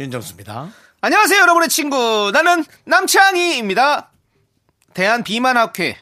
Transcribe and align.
윤정수입니다. 0.00 0.70
안녕하세요, 1.02 1.40
여러분의 1.42 1.68
친구. 1.68 2.30
나는 2.32 2.64
남창희입니다. 2.84 4.10
대한 4.94 5.22
비만학회 5.22 5.96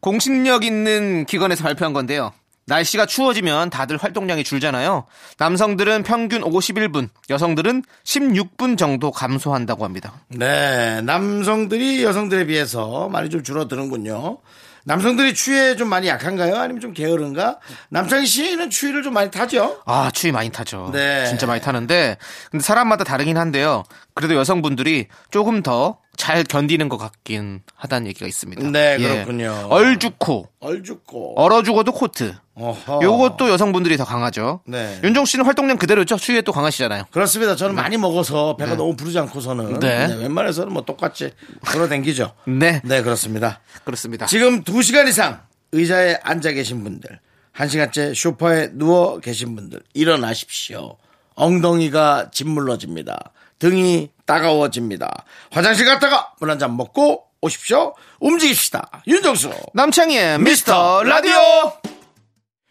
공신력 0.00 0.64
있는 0.64 1.24
기관에서 1.24 1.62
발표한 1.62 1.92
건데요. 1.92 2.32
날씨가 2.66 3.06
추워지면 3.06 3.70
다들 3.70 3.98
활동량이 3.98 4.42
줄잖아요. 4.42 5.06
남성들은 5.38 6.02
평균 6.02 6.42
51분, 6.42 7.10
여성들은 7.30 7.84
16분 8.04 8.78
정도 8.78 9.10
감소한다고 9.10 9.84
합니다. 9.84 10.20
네, 10.28 11.00
남성들이 11.02 12.02
여성들에 12.04 12.46
비해서 12.46 13.08
많이 13.10 13.28
좀 13.30 13.42
줄어드는군요. 13.42 14.38
남성들이 14.84 15.34
추위에 15.34 15.76
좀 15.76 15.88
많이 15.88 16.08
약한가요? 16.08 16.56
아니면 16.56 16.80
좀 16.80 16.92
게으른가? 16.92 17.58
남창희 17.88 18.26
씨는 18.26 18.70
추위를 18.70 19.02
좀 19.02 19.14
많이 19.14 19.30
타죠? 19.30 19.80
아, 19.86 20.10
추위 20.12 20.30
많이 20.30 20.50
타죠. 20.50 20.90
네. 20.92 21.26
진짜 21.26 21.46
많이 21.46 21.60
타는데, 21.60 22.18
근데 22.50 22.62
사람마다 22.62 23.02
다르긴 23.04 23.38
한데요. 23.38 23.84
그래도 24.14 24.34
여성분들이 24.34 25.08
조금 25.30 25.62
더 25.62 25.98
잘 26.16 26.44
견디는 26.44 26.88
것 26.88 26.96
같긴 26.96 27.62
하다는 27.74 28.06
얘기가 28.08 28.26
있습니다. 28.26 28.70
네, 28.70 28.96
예. 29.00 29.08
그렇군요. 29.08 29.66
얼죽코, 29.70 30.48
얼죽고. 30.60 31.40
얼어 31.40 31.62
죽어도 31.62 31.92
코트. 31.92 32.34
어허. 32.54 33.00
요것도 33.02 33.50
여성분들이 33.50 33.96
더 33.96 34.04
강하죠. 34.04 34.60
네. 34.66 35.00
윤종 35.02 35.24
씨는 35.24 35.44
활동량 35.44 35.76
그대로죠. 35.76 36.16
추위에 36.16 36.40
또 36.42 36.52
강하시잖아요. 36.52 37.04
그렇습니다. 37.10 37.56
저는 37.56 37.74
많이 37.74 37.96
먹어서 37.96 38.56
배가 38.56 38.76
너무 38.76 38.94
부르지 38.94 39.18
않고서는 39.18 39.80
네. 39.80 40.06
네, 40.06 40.14
웬만해서는 40.14 40.72
뭐 40.72 40.82
똑같이 40.84 41.32
돌아다니죠. 41.72 42.32
네, 42.46 42.80
네, 42.84 43.02
그렇습니다. 43.02 43.60
그렇습니다. 43.84 44.26
지금 44.26 44.62
2시간 44.62 45.08
이상 45.08 45.40
의자에 45.72 46.18
앉아 46.22 46.52
계신 46.52 46.84
분들, 46.84 47.18
1시간째 47.56 48.14
쇼파에 48.14 48.70
누워 48.74 49.18
계신 49.18 49.56
분들, 49.56 49.80
일어나십시오. 49.92 50.96
엉덩이가 51.34 52.30
짓물러집니다. 52.32 53.32
등이 53.68 54.10
따가워집니다. 54.26 55.24
화장실 55.50 55.86
갔다가 55.86 56.32
물 56.40 56.50
한 56.50 56.58
잔 56.58 56.76
먹고 56.76 57.24
오십시오. 57.40 57.94
움직입시다. 58.20 59.02
윤정수. 59.06 59.50
남창희의 59.74 60.38
미스터 60.40 61.02
라디오. 61.02 61.34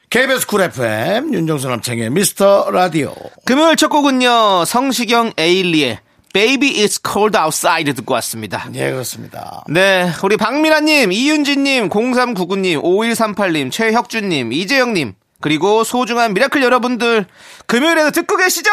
KBS 0.10 0.46
쿨 0.48 0.62
FM 0.62 1.34
윤정수 1.34 1.68
남창희의 1.70 2.10
미스터 2.12 2.70
라디오. 2.72 3.14
금요일 3.46 3.76
첫 3.76 3.90
곡은요, 3.90 4.66
성시경 4.66 5.34
에일리의 5.38 6.00
Baby 6.34 6.74
It's 6.84 7.02
Cold 7.08 7.38
Outside 7.38 7.94
듣고 7.94 8.14
왔습니다. 8.16 8.68
예, 8.76 8.92
그렇습니다. 8.92 9.64
네, 9.70 10.10
우리 10.24 10.38
박민아님, 10.38 11.12
이윤진님, 11.12 11.90
0399님, 11.90 12.82
5138님, 12.84 13.72
최혁준님, 13.72 14.52
이재영님, 14.54 15.14
그리고 15.42 15.84
소중한 15.84 16.34
miracle 16.34 16.62
여러분들, 16.64 17.26
금요일에도 17.68 18.12
듣고 18.12 18.38
계시죠? 18.38 18.70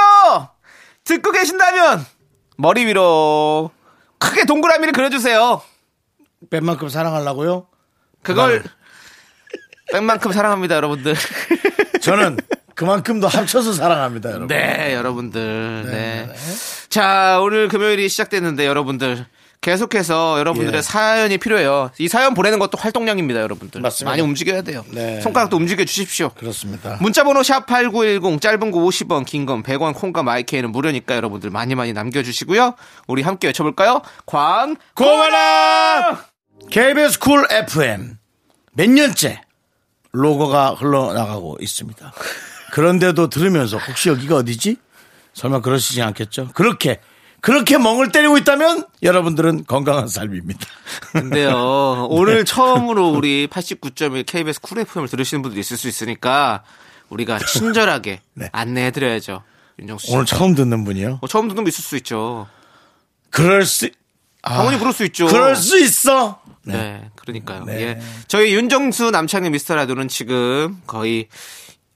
듣고 1.05 1.33
계신다면, 1.33 2.05
머리 2.57 2.85
위로 2.87 3.71
크게 4.19 4.45
동그라미를 4.45 4.93
그려주세요. 4.93 5.63
뺀만큼 6.51 6.89
사랑하려고요? 6.89 7.67
그걸, 8.23 8.63
뺀만큼 9.93 10.33
사랑합니다, 10.33 10.77
여러분들. 10.77 11.15
저는 12.01 12.39
그만큼도 12.75 13.29
합쳐서 13.29 13.73
사랑합니다, 13.73 14.31
여러분. 14.31 14.49
네, 14.49 14.95
여러분들. 14.95 15.87
네. 15.91 16.29
자, 16.89 17.39
오늘 17.43 17.69
금요일이 17.69 18.09
시작됐는데 18.09 18.67
여러분들 18.67 19.27
계속해서 19.61 20.39
여러분들의 20.39 20.79
예. 20.79 20.83
사연이 20.83 21.37
필요해요. 21.37 21.91
이 21.99 22.09
사연 22.09 22.33
보내는 22.33 22.59
것도 22.59 22.79
활동량입니다, 22.79 23.41
여러분들. 23.43 23.83
맞습니다. 23.83 24.11
많이 24.11 24.23
움직여야 24.23 24.63
돼요. 24.63 24.85
네. 24.89 25.21
손가락도 25.21 25.57
움직여 25.59 25.85
주십시오. 25.85 26.31
그렇습니다. 26.31 26.97
문자번호 27.03 27.43
샵 27.43 27.67
8910 27.67 28.41
짧은 28.41 28.71
거 28.71 28.79
50원 28.81 29.27
긴 29.27 29.45
건 29.45 29.63
100원 29.63 29.95
콩과 29.95 30.23
마이케이는 30.23 30.71
무료니까 30.73 31.15
여러분들 31.17 31.51
많이 31.51 31.75
많이 31.75 31.93
남겨주시고요. 31.93 32.75
우리 33.07 33.23
함께 33.23 33.49
외쳐볼까요? 33.49 34.01
광 34.27 34.77
고마라! 34.95 36.25
KBS 36.71 37.19
쿨 37.19 37.47
FM. 37.51 38.17
몇 38.73 38.89
년째 38.89 39.43
로고가 40.13 40.71
흘러나가고 40.79 41.59
있습니다. 41.61 42.13
그런데도 42.73 43.29
들으면서 43.29 43.77
혹시 43.77 44.09
여기가 44.09 44.37
어디지? 44.37 44.77
설마 45.35 45.61
그러시지 45.61 46.01
않겠죠? 46.03 46.49
그렇게, 46.55 47.01
그렇게 47.41 47.79
멍을 47.79 48.13
때리고 48.13 48.37
있다면 48.39 48.85
여러분들은 49.03 49.65
건강한 49.67 50.09
삶입니다. 50.09 50.61
근데요, 51.13 52.07
오늘 52.11 52.45
처음으로 52.45 53.09
우리 53.11 53.47
89.1 53.47 54.27
KBS 54.27 54.61
쿨 54.61 54.79
FM을 54.81 55.09
들으시는 55.09 55.43
분들이 55.43 55.61
있을 55.61 55.77
수 55.77 55.89
있으니까 55.89 56.63
우리가 57.09 57.39
친절하게 57.47 58.21
네. 58.35 58.49
안내해드려야죠. 58.53 59.43
윤정수 59.79 60.07
씨. 60.07 60.13
오늘 60.15 60.27
처음 60.27 60.55
듣는 60.55 60.85
분이요? 60.85 61.19
뭐 61.21 61.29
처음 61.29 61.49
듣는 61.49 61.65
분 61.65 61.69
있을 61.69 61.83
수 61.83 61.97
있죠. 61.97 62.47
그럴 63.31 63.65
수, 63.65 63.89
당연히 64.43 64.79
그럴 64.79 64.93
수 64.93 65.05
있죠. 65.05 65.27
그럴 65.27 65.57
수 65.57 65.79
있어! 65.79 66.41
네. 66.65 67.09
그러니까요. 67.17 67.65
네. 67.65 67.81
예. 67.81 68.01
저희 68.29 68.55
윤정수 68.55 69.11
남창의 69.11 69.51
미스터 69.51 69.75
라디오는 69.77 70.09
지금 70.09 70.81
거의 70.87 71.29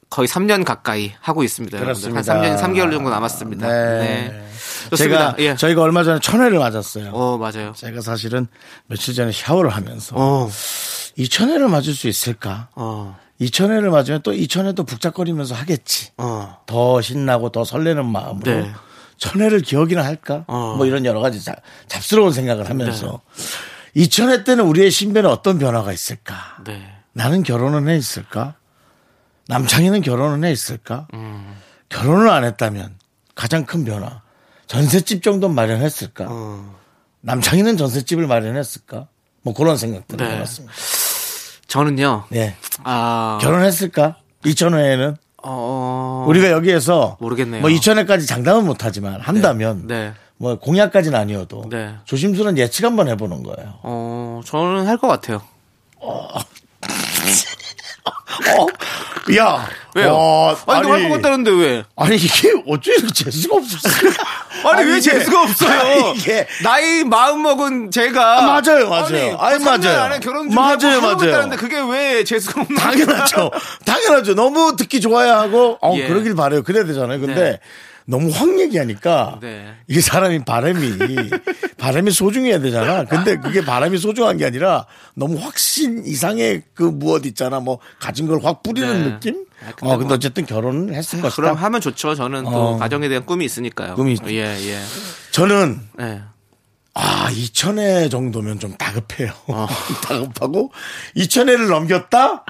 거의 0.09 0.29
3년 0.29 0.65
가까이 0.65 1.13
하고 1.21 1.43
있습니다. 1.43 1.77
여러분들. 1.77 2.15
한 2.15 2.23
그렇습니다. 2.23 2.57
3년 2.57 2.63
3개월 2.63 2.93
정도 2.93 3.11
남았습니다. 3.11 3.67
네. 3.69 4.47
네. 4.95 5.05
좋습니다. 5.05 5.37
제가, 5.37 5.51
예. 5.53 5.57
저희가 5.57 5.83
얼마 5.83 6.05
전에 6.05 6.19
천회를 6.21 6.59
맞았어요. 6.59 7.11
어, 7.13 7.39
맞아요. 7.39 7.73
제가 7.77 8.01
사실은 8.01 8.47
며칠 8.87 9.15
전에 9.15 9.33
샤워를 9.33 9.71
하면서 9.71 10.15
어. 10.19 10.49
이 11.17 11.29
천회를 11.29 11.69
맞을 11.69 11.95
수 11.95 12.09
있을까? 12.09 12.69
어. 12.75 13.17
이 13.39 13.51
천회를 13.51 13.91
맞으면 13.91 14.23
또 14.23 14.33
이 14.33 14.47
천회도 14.49 14.85
북적거리면서 14.85 15.55
하겠지. 15.55 16.11
어. 16.19 16.59
더 16.67 17.01
신나고 17.01 17.51
더 17.51 17.65
설레는 17.65 18.07
마음으로 18.07 18.51
네. 18.51 18.73
천회를 19.19 19.61
기억이나 19.61 20.05
할까? 20.05 20.45
어. 20.49 20.75
뭐 20.77 20.87
이런 20.87 21.05
여러 21.05 21.21
가지 21.21 21.43
잡, 21.43 21.57
잡스러운 21.89 22.33
생각을 22.33 22.69
하면서 22.69 23.21
네. 23.37 24.03
이 24.03 24.09
천회 24.09 24.45
때는 24.45 24.65
우리의 24.65 24.91
신변에 24.91 25.29
어떤 25.29 25.59
변화가 25.59 25.93
있을까? 25.93 26.35
네. 26.65 26.93
나는 27.13 27.43
결혼은 27.45 27.89
해 27.89 27.97
있을까? 27.97 28.55
남창희는 29.47 30.03
결혼은 30.03 30.45
해 30.45 30.51
있을까? 30.53 31.07
음. 31.15 31.55
결혼을 31.89 32.29
안 32.29 32.45
했다면 32.45 32.97
가장 33.37 33.65
큰 33.67 33.85
변화. 33.85 34.23
전셋집 34.67 35.23
정도 35.23 35.49
마련했을까? 35.49 36.27
어. 36.29 36.75
남창희는 37.21 37.77
전셋집을 37.77 38.27
마련했을까? 38.27 39.07
뭐 39.43 39.55
그런 39.55 39.77
생각들을 39.77 40.27
네. 40.27 40.35
해봤습니다. 40.37 40.75
저는요. 41.69 42.25
네. 42.31 42.57
아. 42.85 43.39
결혼했을까? 43.41 44.17
2000회에는 44.45 45.17
어. 45.43 46.25
우리가 46.29 46.51
여기에서 46.51 47.17
모르겠네요. 47.21 47.61
뭐 47.61 47.71
2000회까지 47.71 48.27
장담은 48.27 48.65
못하지만 48.67 49.21
한다면 49.21 49.87
네. 49.87 50.13
뭐 50.37 50.59
공약까지는 50.59 51.19
아니어도 51.19 51.65
네. 51.71 51.95
조심스러운 52.05 52.57
예측 52.59 52.85
한번 52.85 53.09
해보는 53.09 53.43
거예요. 53.43 53.75
어, 53.83 54.41
저는 54.45 54.87
할 54.87 54.97
것 54.99 55.09
같아요. 55.09 55.43
어? 55.97 56.29
야, 59.37 59.67
왜요? 59.95 60.11
어, 60.13 60.57
아니, 60.67 60.87
할것 60.89 61.13
같다는데 61.13 61.51
왜? 61.51 61.85
아니 61.97 62.17
이게 62.17 62.53
어째 62.67 62.93
이렇게 62.93 63.13
재수가 63.25 63.57
없었어? 63.57 63.89
아니, 64.69 64.85
왜 64.91 64.99
이게- 64.99 65.01
재수가 65.01 65.43
없어요? 65.43 65.81
아니, 65.81 66.13
이게 66.19 66.47
나이 66.63 67.05
마음 67.05 67.43
먹은 67.43 67.91
제가 67.91 68.39
아, 68.39 68.61
맞아요, 68.61 68.89
맞아요. 68.91 69.37
아니, 69.39 69.59
삼년 69.65 69.81
맞아요. 69.81 70.01
안에 70.03 70.19
결혼 70.21 70.51
좀 70.51 70.55
맞아요, 70.55 71.01
맞아요. 71.01 71.51
그게 71.57 71.81
왜 71.81 72.23
재수가 72.25 72.61
없나? 72.63 72.81
당연하죠. 72.81 73.51
당연하죠. 73.87 74.35
너무 74.35 74.77
듣기 74.77 75.01
좋아야 75.01 75.39
하고, 75.41 75.79
어, 75.81 75.95
예. 75.97 76.07
그러길 76.07 76.35
바래요. 76.35 76.63
그래야 76.63 76.85
되잖아요. 76.85 77.19
근데 77.21 77.35
네. 77.35 77.61
너무 78.07 78.31
확 78.31 78.59
얘기하니까 78.61 79.39
네. 79.41 79.75
이게 79.87 80.01
사람이 80.01 80.45
바람이 80.45 80.81
바람이 81.79 82.11
소중해야 82.11 82.61
되잖아. 82.61 83.05
근데 83.05 83.37
그게 83.39 83.65
바람이 83.65 83.99
소중한 83.99 84.37
게 84.37 84.45
아니라 84.47 84.87
너무 85.15 85.39
확신 85.41 86.05
이상의 86.05 86.63
그 86.75 86.83
무엇 86.83 87.25
있잖아. 87.27 87.61
뭐 87.61 87.79
가진 87.99 88.27
걸 88.27 88.45
확 88.45 88.63
뿌리는 88.63 89.03
네. 89.05 89.11
느낌? 89.11 89.47
아, 89.67 89.73
근데 89.75 89.87
어, 89.95 89.97
근데 89.97 90.05
뭐- 90.09 90.15
어쨌든 90.17 90.45
결혼을 90.45 90.95
했은 90.95 91.23
것이다. 91.23 91.41
그럼 91.43 91.57
하면 91.57 91.81
좋죠. 91.81 92.15
저는 92.15 92.45
또 92.45 92.51
어. 92.51 92.77
가정에 92.77 93.09
대한 93.09 93.25
꿈이 93.25 93.45
있으니까요. 93.47 93.95
꿈이 93.95 94.13
있- 94.15 94.27
예, 94.27 94.41
예. 94.71 94.81
저는 95.31 95.81
예. 96.01 96.23
아, 96.97 97.29
2천회 97.31 98.11
정도면 98.11 98.61
좀 98.61 98.75
다급해요. 98.77 99.33
어. 99.49 99.67
다급하고 100.07 100.73
2천회를 101.17 101.69
넘겼다? 101.69 102.45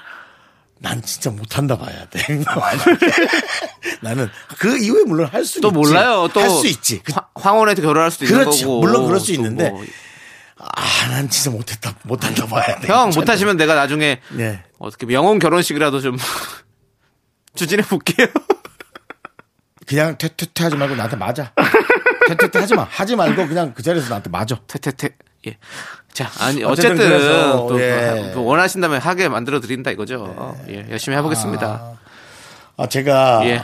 난 0.85 1.01
진짜 1.03 1.31
못한다 1.31 1.79
봐야 1.79 2.05
돼. 2.11 2.21
나는 4.03 4.29
그 4.59 4.77
이후에 4.79 5.03
물론 5.05 5.27
할수또 5.27 5.69
있지. 5.69 5.75
몰라요. 5.77 6.29
또 6.35 6.41
할 6.41 6.51
수 6.51 6.67
있지. 6.67 7.01
그- 7.03 7.13
화- 7.15 7.27
황혼에도 7.35 7.81
결혼할 7.83 8.11
수도 8.11 8.27
있는 8.27 8.39
그렇죠. 8.41 8.67
거고. 8.69 8.81
물론 8.81 9.07
그럴 9.07 9.19
수또 9.19 9.33
있는데 9.33 9.71
뭐. 9.71 9.83
아, 10.59 11.09
난 11.09 11.29
진짜 11.31 11.51
못했다. 11.51 11.95
못한다 12.03 12.47
봐야 12.47 12.79
돼. 12.81 12.87
형. 12.89 13.11
못하시면 13.15 13.57
내가 13.57 13.75
나중에 13.75 14.21
네. 14.33 14.63
어떻게 14.79 15.11
영혼 15.13 15.39
결혼식이라도 15.39 16.01
좀 16.01 16.17
추진해 17.57 17.83
볼게요. 17.87 18.27
그냥 19.87 20.17
퇴퇴퇴 20.19 20.65
하지 20.65 20.77
말고 20.77 20.95
나한테 20.97 21.17
맞아. 21.17 21.53
퇴퇴퇴 22.29 22.59
하지 22.59 22.75
마. 22.75 22.87
하지 22.91 23.17
말고 23.17 23.47
그냥 23.49 23.73
그 23.75 23.83
자리에서 23.83 24.09
나한테 24.09 24.29
맞아. 24.31 24.59
퇴퇴퇴. 24.67 25.17
예. 25.47 25.57
자, 26.13 26.31
아니 26.39 26.63
어쨌든 26.63 26.93
어쨌든, 26.93 27.09
그래서, 27.09 27.67
또 27.69 27.81
예. 27.81 28.33
뭐 28.35 28.45
원하신다면 28.45 29.01
하게 29.01 29.29
만들어 29.29 29.61
드린다 29.61 29.91
이거죠. 29.91 30.57
예, 30.69 30.87
열심히 30.91 31.17
해보겠습니다. 31.17 31.99
아, 32.77 32.87
제가 32.89 33.43
예. 33.45 33.63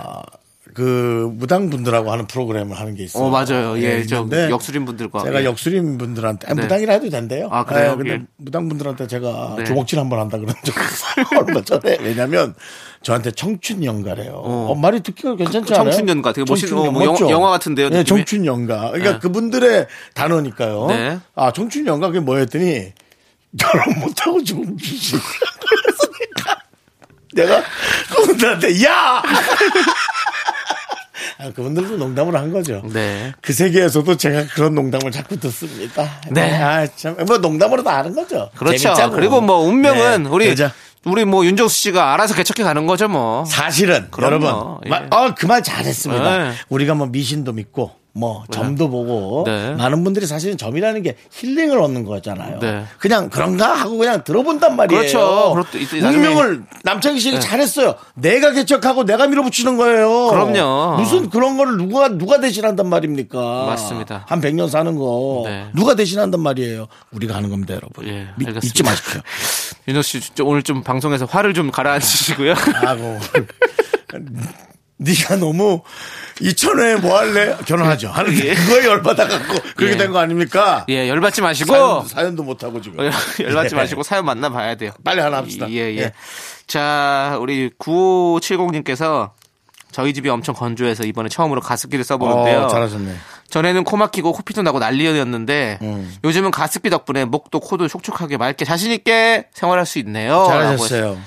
그 0.74 1.30
무당 1.34 1.70
분들하고 1.70 2.12
하는 2.12 2.26
프로그램을 2.26 2.78
하는 2.78 2.94
게 2.94 3.04
있어요. 3.04 3.24
어 3.24 3.30
맞아요. 3.30 3.78
예, 3.78 4.04
저 4.06 4.16
있는데 4.22 4.50
역술인 4.50 4.84
분들과 4.84 5.24
제가 5.24 5.40
예. 5.40 5.44
역술인 5.44 5.98
분들한테 5.98 6.54
네. 6.54 6.62
무당이라 6.62 6.92
해도 6.94 7.10
된대요. 7.10 7.48
아, 7.50 7.64
그래요? 7.64 7.92
예, 7.92 7.96
근데 7.96 8.10
예. 8.12 8.20
무당 8.36 8.68
분들한테 8.68 9.06
제가 9.06 9.54
네. 9.58 9.64
조목질 9.64 9.98
한 9.98 10.08
번 10.08 10.20
한다 10.20 10.38
그런 10.38 10.54
적. 10.64 10.74
얼마 11.38 11.62
전에 11.62 11.98
왜냐면 12.00 12.54
저한테 13.02 13.30
청춘 13.30 13.82
연가래요. 13.84 14.32
어, 14.34 14.74
말이 14.74 15.00
듣기가 15.00 15.36
괜찮지 15.36 15.72
않아요? 15.74 15.90
청춘 15.92 16.08
연가 16.08 16.32
되게 16.32 16.44
멋있- 16.50 16.68
청춘 16.68 16.88
어, 16.88 16.90
뭐. 16.90 17.04
영화- 17.04 17.30
영화 17.30 17.50
같은데요, 17.50 17.88
네, 17.88 17.98
느낌이? 17.98 18.18
청춘 18.24 18.46
연가. 18.46 18.90
그러니까 18.90 19.12
네. 19.12 19.18
그분들의 19.20 19.86
단어니까요. 20.14 20.86
네. 20.88 21.18
아 21.34 21.52
청춘 21.52 21.86
연가 21.86 22.08
그게 22.08 22.20
뭐였더니 22.20 22.92
결혼 23.58 23.98
못하고 24.00 24.42
죽은 24.44 24.76
주식. 24.78 25.18
내가 27.32 27.62
그분들한테 28.12 28.84
야. 28.84 29.22
아, 31.40 31.50
그분들도 31.52 31.96
농담을 31.96 32.34
한 32.36 32.52
거죠. 32.52 32.82
네. 32.92 33.32
그 33.40 33.52
세계에서도 33.52 34.16
제가 34.16 34.44
그런 34.54 34.74
농담을 34.74 35.10
자꾸 35.10 35.38
듣습니다. 35.38 36.20
네. 36.30 36.54
아, 36.54 36.86
참. 36.96 37.16
뭐 37.26 37.38
농담으로 37.38 37.82
다 37.82 37.98
하는 37.98 38.14
거죠. 38.14 38.50
그렇죠. 38.56 38.76
재밌자고. 38.78 39.14
그리고 39.14 39.40
뭐 39.40 39.58
운명은 39.58 40.24
네. 40.24 40.28
우리 40.28 40.44
그러자. 40.46 40.72
우리 41.06 41.24
뭐 41.24 41.46
윤정수 41.46 41.74
씨가 41.74 42.12
알아서 42.12 42.34
개척해 42.34 42.62
가는 42.62 42.86
거죠, 42.86 43.08
뭐. 43.08 43.44
사실은 43.46 44.08
그럼요. 44.10 44.44
여러분 44.46 44.78
예. 44.84 44.90
마- 44.90 45.06
어, 45.10 45.34
그 45.34 45.46
말 45.46 45.62
잘했습니다. 45.62 46.38
네. 46.38 46.52
우리가 46.68 46.94
뭐 46.94 47.06
미신도 47.06 47.52
믿고 47.52 47.90
뭐 48.20 48.44
점도 48.50 48.90
보고 48.90 49.44
네. 49.46 49.72
많은 49.76 50.04
분들이 50.04 50.26
사실은 50.26 50.58
점이라는 50.58 51.02
게 51.02 51.16
힐링을 51.32 51.78
얻는 51.80 52.04
거잖아요. 52.04 52.58
네. 52.60 52.84
그냥 52.98 53.30
그런가 53.30 53.72
하고 53.72 53.96
그냥 53.96 54.22
들어본단 54.22 54.76
말이에요. 54.76 55.00
그렇죠. 55.00 55.64
이- 55.74 55.84
나중에- 55.86 56.00
네. 56.00 56.08
운명을 56.28 56.62
남창희 56.84 57.18
씨가 57.18 57.40
잘했어요. 57.40 57.94
내가 58.14 58.52
개척하고 58.52 59.04
내가 59.04 59.26
밀어붙이는 59.26 59.78
거예요. 59.78 60.28
그럼요. 60.28 60.98
무슨 60.98 61.30
그런 61.30 61.56
거를 61.56 61.78
누가 61.78 62.08
누가 62.10 62.38
대신한단 62.40 62.88
말입니까? 62.88 63.38
맞습니다. 63.66 64.24
한 64.28 64.40
100년 64.42 64.68
사는 64.68 64.94
거 64.96 65.44
네. 65.46 65.68
누가 65.74 65.94
대신한단 65.94 66.40
말이에요. 66.40 66.88
우리가 67.12 67.34
하는 67.34 67.48
겁니다, 67.48 67.72
여러분. 67.74 68.06
예, 68.06 68.28
믿- 68.36 68.48
알겠습니다. 68.48 68.60
잊지 68.66 68.82
마십시오. 68.82 69.20
윤정수 69.88 70.20
씨 70.20 70.30
오늘 70.42 70.62
좀 70.62 70.82
방송에서 70.82 71.24
화를 71.24 71.54
좀 71.54 71.70
가라앉히시고요. 71.70 72.52
하고 72.52 73.18
네가 75.00 75.36
너무 75.36 75.82
2천회에 76.40 77.00
뭐 77.00 77.18
할래? 77.18 77.56
결혼하죠. 77.66 78.08
하는 78.10 78.32
예. 78.44 78.54
그거에 78.54 78.84
열받아 78.84 79.26
갖고 79.26 79.54
그렇게 79.76 79.94
예. 79.94 79.96
된거 79.96 80.18
아닙니까? 80.18 80.84
예, 80.90 81.08
열받지 81.08 81.40
마시고 81.40 81.72
사연, 81.72 82.06
사연도 82.06 82.42
못 82.42 82.62
하고 82.62 82.80
지금. 82.82 82.98
열받지 83.40 83.74
예. 83.74 83.78
마시고 83.78 84.02
사연 84.02 84.26
만나 84.26 84.50
봐야 84.50 84.74
돼요. 84.74 84.92
빨리 85.02 85.20
하나 85.20 85.38
합시다. 85.38 85.66
예, 85.70 85.74
예. 85.74 85.96
예. 85.98 86.12
자, 86.66 87.38
우리 87.40 87.70
9570님께서 87.70 89.30
저희 89.90 90.14
집이 90.14 90.28
엄청 90.28 90.54
건조해서 90.54 91.04
이번에 91.04 91.28
처음으로 91.28 91.60
가습기를 91.62 92.04
써보는데요. 92.04 92.60
어, 92.60 92.68
잘하셨네. 92.68 93.14
전에는 93.48 93.84
코 93.84 93.96
막히고 93.96 94.32
코피도 94.32 94.62
나고 94.62 94.78
난리였는데 94.78 95.78
음. 95.82 96.14
요즘은 96.22 96.52
가습기 96.52 96.90
덕분에 96.90 97.24
목도 97.24 97.58
코도 97.58 97.88
촉촉하게 97.88 98.36
맑게 98.36 98.64
자신 98.64 98.92
있게 98.92 99.46
생활할 99.52 99.86
수 99.86 99.98
있네요. 99.98 100.46
잘하셨어요. 100.46 101.18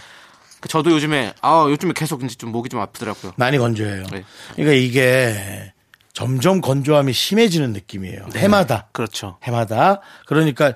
저도 0.68 0.92
요즘에 0.92 1.33
아 1.42 1.65
요즘에 1.69 1.94
계속 1.95 2.24
이제 2.24 2.36
좀 2.36 2.51
목이 2.51 2.69
좀 2.69 2.80
아프더라고요. 2.80 3.33
많이 3.36 3.57
건조해요. 3.57 4.04
네. 4.12 4.24
그러니까 4.56 4.74
이게 4.75 5.74
점점 6.13 6.62
건조함이 6.62 7.12
심해지는 7.13 7.74
느낌이에요. 7.74 8.27
해마다. 8.36 8.88
그렇죠. 8.92 9.38
해마다. 9.44 10.01
그러니까 10.25 10.74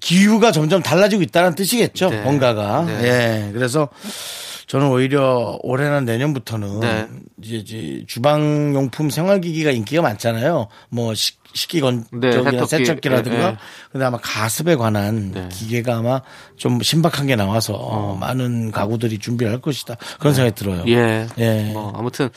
기후가 0.00 0.52
점점 0.52 0.82
달라지고 0.82 1.22
있다는 1.22 1.54
뜻이겠죠. 1.54 2.10
네. 2.10 2.22
뭔가가. 2.22 2.84
네. 2.84 3.02
예. 3.48 3.52
그래서 3.52 3.88
저는 4.66 4.88
오히려 4.88 5.58
올해나 5.62 6.00
내년부터는 6.02 6.80
네. 6.80 7.08
이제, 7.42 7.56
이제 7.56 8.04
주방용품 8.06 9.08
생활기기가 9.08 9.70
인기가 9.70 10.02
많잖아요. 10.02 10.68
뭐 10.90 11.14
식, 11.14 11.37
식기건 11.52 12.04
네, 12.12 12.32
세탁기. 12.32 12.66
세척기라든가. 12.66 13.38
예, 13.38 13.46
예. 13.48 13.56
근데 13.90 14.04
아마 14.04 14.18
가습에 14.18 14.76
관한 14.76 15.32
네. 15.32 15.48
기계가 15.50 15.96
아마 15.98 16.20
좀 16.56 16.80
신박한 16.80 17.26
게 17.26 17.36
나와서 17.36 18.16
많은 18.20 18.70
가구들이 18.70 19.18
준비를 19.18 19.52
할 19.52 19.60
것이다. 19.60 19.96
그런 20.18 20.34
생각이 20.34 20.54
들어요. 20.54 20.84
예. 20.88 21.26
예. 21.38 21.70
뭐 21.72 21.92
아무튼 21.96 22.28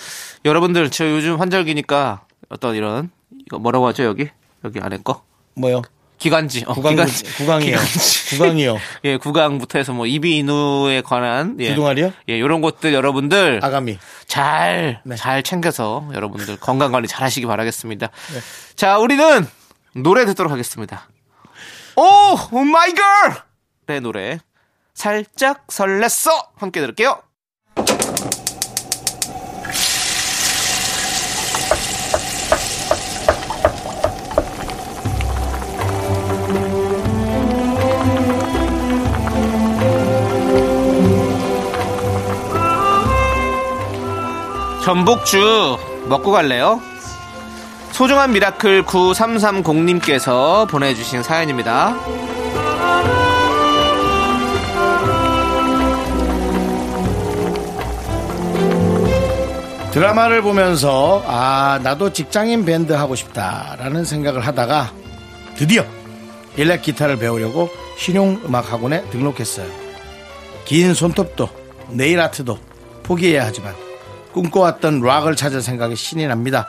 여러분들 0.45 0.89
저 0.89 1.09
요즘 1.09 1.39
환절기니까 1.39 2.25
어떤 2.49 2.75
이런 2.75 3.09
이거 3.45 3.59
뭐라고 3.59 3.87
하죠 3.87 4.03
여기 4.03 4.29
여기 4.63 4.79
안에 4.79 4.97
거 5.03 5.23
뭐요? 5.55 5.81
기관지 6.21 6.63
어, 6.67 6.75
구강, 6.75 6.91
기관지 6.91 7.23
구강이요. 7.37 7.71
기관지. 7.71 8.29
구강이요. 8.37 8.77
예 9.05 9.17
구강부터 9.17 9.79
해서 9.79 9.91
뭐 9.91 10.05
이비 10.05 10.37
인후에 10.37 11.01
관한 11.01 11.57
예. 11.59 11.69
기둥아리요? 11.69 12.13
예 12.29 12.37
이런 12.37 12.61
것들 12.61 12.93
여러분들 12.93 13.59
아가미. 13.63 13.97
잘 14.27 15.01
네. 15.03 15.15
잘 15.15 15.41
챙겨서 15.41 16.09
여러분들 16.13 16.57
건강 16.57 16.91
관리 16.91 17.07
잘 17.07 17.23
하시기 17.23 17.47
바라겠습니다. 17.47 18.07
네. 18.07 18.39
자 18.75 18.99
우리는 18.99 19.47
노래 19.95 20.25
듣도록 20.25 20.51
하겠습니다. 20.51 21.09
오 21.95 22.63
마이 22.63 22.93
걸의 23.87 24.01
노래 24.01 24.37
살짝 24.93 25.65
설렜어 25.67 26.49
함께 26.55 26.81
들을게요. 26.81 27.19
전복죽 44.91 46.09
먹고 46.09 46.31
갈래요? 46.33 46.81
소중한 47.93 48.33
miracle 48.33 48.83
9330님께서 48.83 50.67
보내주신 50.67 51.23
사연입니다. 51.23 51.95
드라마를 59.93 60.41
보면서 60.41 61.23
아 61.25 61.79
나도 61.81 62.11
직장인 62.11 62.65
밴드 62.65 62.91
하고 62.91 63.15
싶다라는 63.15 64.03
생각을 64.03 64.45
하다가 64.45 64.91
드디어 65.55 65.85
일렉 66.57 66.81
기타를 66.81 67.17
배우려고 67.17 67.69
실용 67.97 68.41
음악 68.43 68.73
학원에 68.73 69.09
등록했어요. 69.09 69.71
긴 70.65 70.93
손톱도 70.93 71.47
네일 71.91 72.19
아트도 72.19 72.57
포기해야 73.03 73.45
하지만 73.45 73.73
꿈꿔왔던 74.33 75.01
락을 75.01 75.35
찾을 75.35 75.61
생각에 75.61 75.95
신이 75.95 76.27
납니다. 76.27 76.67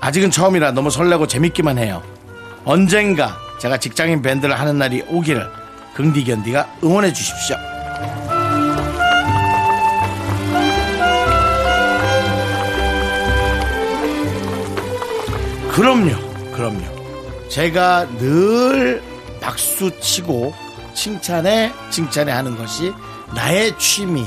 아직은 0.00 0.30
처음이라 0.30 0.72
너무 0.72 0.90
설레고 0.90 1.26
재밌기만 1.26 1.78
해요. 1.78 2.02
언젠가 2.64 3.36
제가 3.60 3.78
직장인 3.78 4.22
밴드를 4.22 4.58
하는 4.58 4.78
날이 4.78 5.02
오기를 5.08 5.48
긍디견디가 5.94 6.76
응원해 6.82 7.12
주십시오. 7.12 7.56
그럼요, 15.72 16.14
그럼요. 16.52 17.48
제가 17.48 18.06
늘 18.18 19.02
박수 19.40 19.90
치고 20.00 20.54
칭찬에 20.94 21.72
칭찬에 21.90 22.30
하는 22.30 22.56
것이 22.56 22.92
나의 23.34 23.76
취미, 23.78 24.24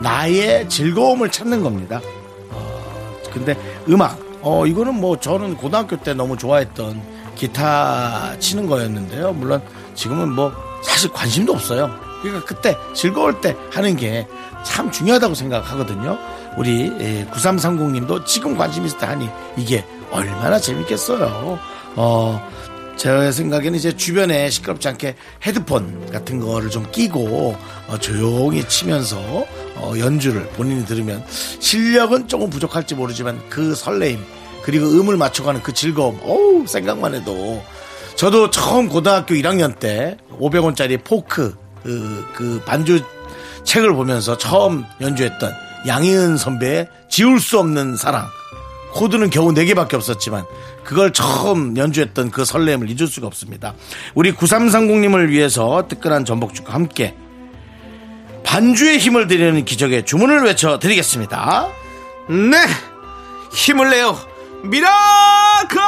나의 0.00 0.68
즐거움을 0.68 1.30
찾는 1.30 1.62
겁니다. 1.62 2.00
어, 2.50 3.20
근데 3.32 3.56
음악, 3.88 4.18
어, 4.42 4.66
이거는 4.66 4.94
뭐 4.94 5.18
저는 5.18 5.56
고등학교 5.56 5.96
때 5.96 6.14
너무 6.14 6.36
좋아했던 6.36 7.00
기타 7.34 8.38
치는 8.38 8.66
거였는데요. 8.66 9.32
물론 9.32 9.62
지금은 9.94 10.32
뭐 10.32 10.52
사실 10.82 11.10
관심도 11.12 11.52
없어요. 11.52 11.90
그러니까 12.22 12.44
그때 12.44 12.76
즐거울 12.94 13.40
때 13.40 13.54
하는 13.70 13.96
게 13.96 14.26
참 14.64 14.90
중요하다고 14.90 15.34
생각하거든요. 15.34 16.18
우리 16.56 16.90
9330님도 17.30 18.24
지금 18.26 18.56
관심 18.56 18.84
있을 18.84 18.98
때 18.98 19.06
하니 19.06 19.28
이게 19.56 19.84
얼마나 20.10 20.58
재밌겠어요. 20.58 21.58
어, 21.96 22.48
제 22.96 23.30
생각에는 23.30 23.78
이제 23.78 23.96
주변에 23.96 24.50
시끄럽지 24.50 24.88
않게 24.88 25.14
헤드폰 25.46 26.10
같은 26.10 26.40
거를 26.40 26.70
좀 26.70 26.90
끼고 26.90 27.56
어, 27.88 27.98
조용히 27.98 28.66
치면서 28.66 29.46
어, 29.78 29.94
연주를 29.98 30.46
본인이 30.50 30.84
들으면 30.84 31.24
실력은 31.28 32.28
조금 32.28 32.50
부족할지 32.50 32.94
모르지만 32.94 33.40
그 33.48 33.74
설레임 33.74 34.18
그리고 34.62 34.86
음을 34.86 35.16
맞춰가는 35.16 35.62
그 35.62 35.72
즐거움 35.72 36.18
어우 36.22 36.66
생각만 36.66 37.14
해도 37.14 37.62
저도 38.16 38.50
처음 38.50 38.88
고등학교 38.88 39.34
1학년 39.34 39.78
때 39.78 40.16
500원짜리 40.38 41.02
포크 41.02 41.56
그, 41.82 42.26
그 42.34 42.60
반주 42.66 43.00
책을 43.64 43.94
보면서 43.94 44.36
처음 44.36 44.84
연주했던 45.00 45.52
양희은 45.86 46.36
선배의 46.36 46.88
지울 47.08 47.40
수 47.40 47.58
없는 47.58 47.96
사랑 47.96 48.26
코드는 48.92 49.30
겨우 49.30 49.52
4개밖에 49.52 49.94
없었지만 49.94 50.44
그걸 50.84 51.12
처음 51.12 51.76
연주했던 51.76 52.30
그 52.30 52.44
설렘을 52.44 52.90
잊을 52.90 53.06
수가 53.06 53.26
없습니다. 53.26 53.74
우리 54.14 54.32
9330님을 54.32 55.28
위해서 55.28 55.86
뜨끈한 55.86 56.24
전복죽과 56.24 56.72
함께 56.72 57.14
반주의 58.48 58.96
힘을 58.98 59.26
드리는 59.26 59.62
기적의 59.62 60.06
주문을 60.06 60.42
외쳐드리겠습니다. 60.44 61.68
네! 62.30 62.56
힘을 63.52 63.90
내요! 63.90 64.18
miracle! 64.62 65.78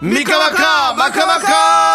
미카마카 0.00 0.92
마카마카 0.92 1.91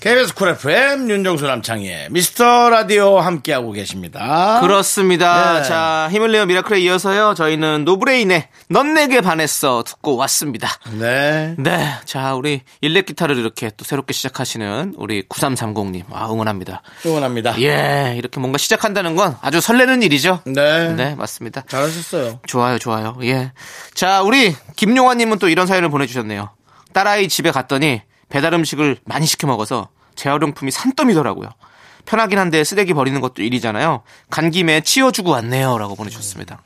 KBS 0.00 0.34
쿨 0.34 0.48
FM 0.48 1.10
윤정수 1.10 1.46
남창희의 1.46 2.08
미스터 2.10 2.70
라디오 2.70 3.18
함께하고 3.18 3.70
계십니다. 3.72 4.58
그렇습니다. 4.62 5.60
네. 5.60 5.68
자, 5.68 6.08
힘을 6.10 6.32
내요 6.32 6.46
miracle에 6.46 6.80
이어서요. 6.80 7.34
저희는 7.34 7.84
노브레인의 7.84 8.48
넌 8.70 8.94
내게 8.94 9.20
반했어 9.20 9.82
듣고 9.82 10.16
왔습니다. 10.16 10.70
네. 10.98 11.54
네. 11.58 11.86
자, 12.06 12.34
우리 12.34 12.62
일렉 12.80 13.04
기타를 13.04 13.36
이렇게 13.36 13.70
또 13.76 13.84
새롭게 13.84 14.14
시작하시는 14.14 14.94
우리 14.96 15.22
9330님. 15.28 16.04
아, 16.12 16.30
응원합니다. 16.30 16.80
응원합니다. 17.04 17.60
예, 17.60 18.14
이렇게 18.16 18.40
뭔가 18.40 18.56
시작한다는 18.56 19.16
건 19.16 19.36
아주 19.42 19.60
설레는 19.60 20.02
일이죠. 20.02 20.40
네. 20.46 20.94
네, 20.94 21.14
맞습니다. 21.14 21.64
잘하셨어요. 21.68 22.40
좋아요, 22.46 22.78
좋아요. 22.78 23.18
예. 23.24 23.52
자, 23.92 24.22
우리 24.22 24.56
김용환 24.76 25.18
님은 25.18 25.38
또 25.38 25.50
이런 25.50 25.66
사연을 25.66 25.90
보내주셨네요. 25.90 26.48
딸아이 26.94 27.28
집에 27.28 27.50
갔더니 27.50 28.00
배달 28.30 28.54
음식을 28.54 28.96
많이 29.04 29.26
시켜 29.26 29.46
먹어서 29.46 29.88
재활용품이 30.16 30.70
산더미더라고요. 30.70 31.50
편하긴 32.06 32.38
한데 32.38 32.64
쓰레기 32.64 32.94
버리는 32.94 33.20
것도 33.20 33.42
일이잖아요. 33.42 34.02
간 34.30 34.50
김에 34.50 34.80
치워주고 34.80 35.30
왔네요라고 35.30 35.94
보내주셨습니다. 35.96 36.62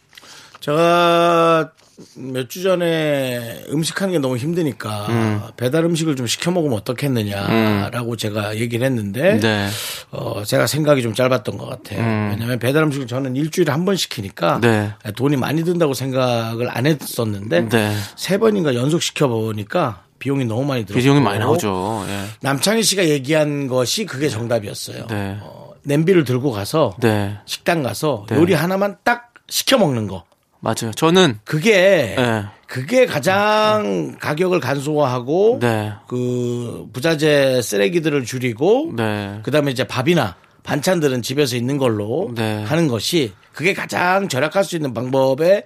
제가 0.61 1.73
몇 2.17 2.49
주 2.49 2.63
전에 2.63 3.63
음식하는 3.71 4.13
게 4.15 4.19
너무 4.19 4.37
힘드니까 4.37 5.07
음. 5.11 5.41
배달 5.57 5.85
음식을 5.85 6.17
좀 6.17 6.27
시켜 6.27 6.51
먹으면 6.51 6.77
어떻겠느냐라고 6.79 8.17
제가 8.17 8.57
얘기를 8.57 8.85
했는데 8.85 9.39
네. 9.39 9.69
어, 10.11 10.43
제가 10.45 10.67
생각이 10.67 11.03
좀 11.03 11.15
짧았던 11.15 11.57
것 11.57 11.67
같아요. 11.67 12.01
왜냐하면 12.31 12.59
배달 12.59 12.83
음식을 12.85 13.07
저는 13.07 13.37
일주일에 13.37 13.71
한 13.71 13.85
번 13.85 13.95
시키니까 13.97 14.57
음. 14.57 14.61
네. 14.63 14.93
돈이 15.15 15.37
많이 15.37 15.63
든다고 15.63 15.95
생각을 15.95 16.69
안 16.77 16.87
했었는데 16.87 17.69
네. 17.69 17.97
세 18.17 18.39
번인가 18.39 18.75
연속 18.75 19.03
시켜 19.03 19.29
보니까 19.29 20.03
비용이 20.25 20.47
너무 20.47 20.65
많이 20.65 20.87
들어. 20.87 20.99
비용이 20.99 21.21
많이 21.21 21.39
나오죠. 21.39 22.07
예. 22.09 22.25
남창희 22.41 22.83
씨가 22.83 23.11
얘기한 23.11 23.69
것이 23.69 24.07
그게 24.07 24.31
정답이었어요. 24.31 25.07
네. 25.09 25.37
어, 25.43 25.75
냄비를 25.83 26.25
들고 26.25 26.51
가서 26.51 26.97
네. 26.99 27.37
식당 27.45 27.83
가서 27.83 28.25
네. 28.31 28.37
요리 28.37 28.55
하나만 28.55 28.97
딱 29.05 29.35
시켜 29.51 29.77
먹는 29.77 30.09
거. 30.09 30.25
맞아요. 30.61 30.93
저는 30.97 31.41
그게 31.45 32.15
네. 32.17 32.45
그게 32.67 33.05
가장 33.05 34.17
가격을 34.19 34.61
간소화하고 34.61 35.59
네. 35.61 35.93
그 36.07 36.87
부자재 36.95 37.61
쓰레기들을 37.61 38.25
줄이고 38.25 38.95
네. 38.97 39.41
그다음에 39.43 39.73
이제 39.73 39.85
밥이나 39.85 40.37
반찬들은 40.63 41.21
집에서 41.21 41.55
있는 41.55 41.77
걸로 41.77 42.33
네. 42.35 42.63
하는 42.65 42.89
것이 42.89 43.35
그게 43.53 43.75
가장 43.75 44.27
절약할 44.31 44.65
수 44.65 44.75
있는 44.75 44.95
방법의 44.95 45.65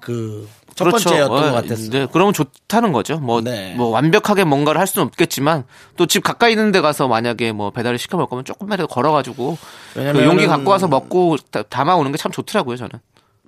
그 0.00 0.46
첫 0.78 0.90
번째였던 0.90 1.28
것 1.28 1.52
같았어요. 1.52 1.90
네, 1.90 2.06
그러면 2.12 2.32
좋다는 2.32 2.92
거죠. 2.92 3.18
뭐, 3.18 3.40
네. 3.40 3.74
뭐 3.76 3.88
완벽하게 3.88 4.44
뭔가를 4.44 4.80
할 4.80 4.86
수는 4.86 5.06
없겠지만 5.08 5.64
또 5.96 6.06
집 6.06 6.22
가까이 6.22 6.52
있는 6.52 6.72
데 6.72 6.80
가서 6.80 7.08
만약에 7.08 7.52
뭐 7.52 7.70
배달을 7.70 7.98
시켜 7.98 8.16
먹을 8.16 8.30
거면 8.30 8.44
조금만이라도 8.44 8.88
걸어가지고 8.88 9.58
그 9.94 10.24
용기 10.24 10.46
갖고 10.46 10.70
와서 10.70 10.88
먹고 10.88 11.36
다- 11.50 11.62
담아 11.62 11.96
오는 11.96 12.10
게 12.12 12.18
참 12.18 12.32
좋더라고요, 12.32 12.76
저는. 12.76 12.92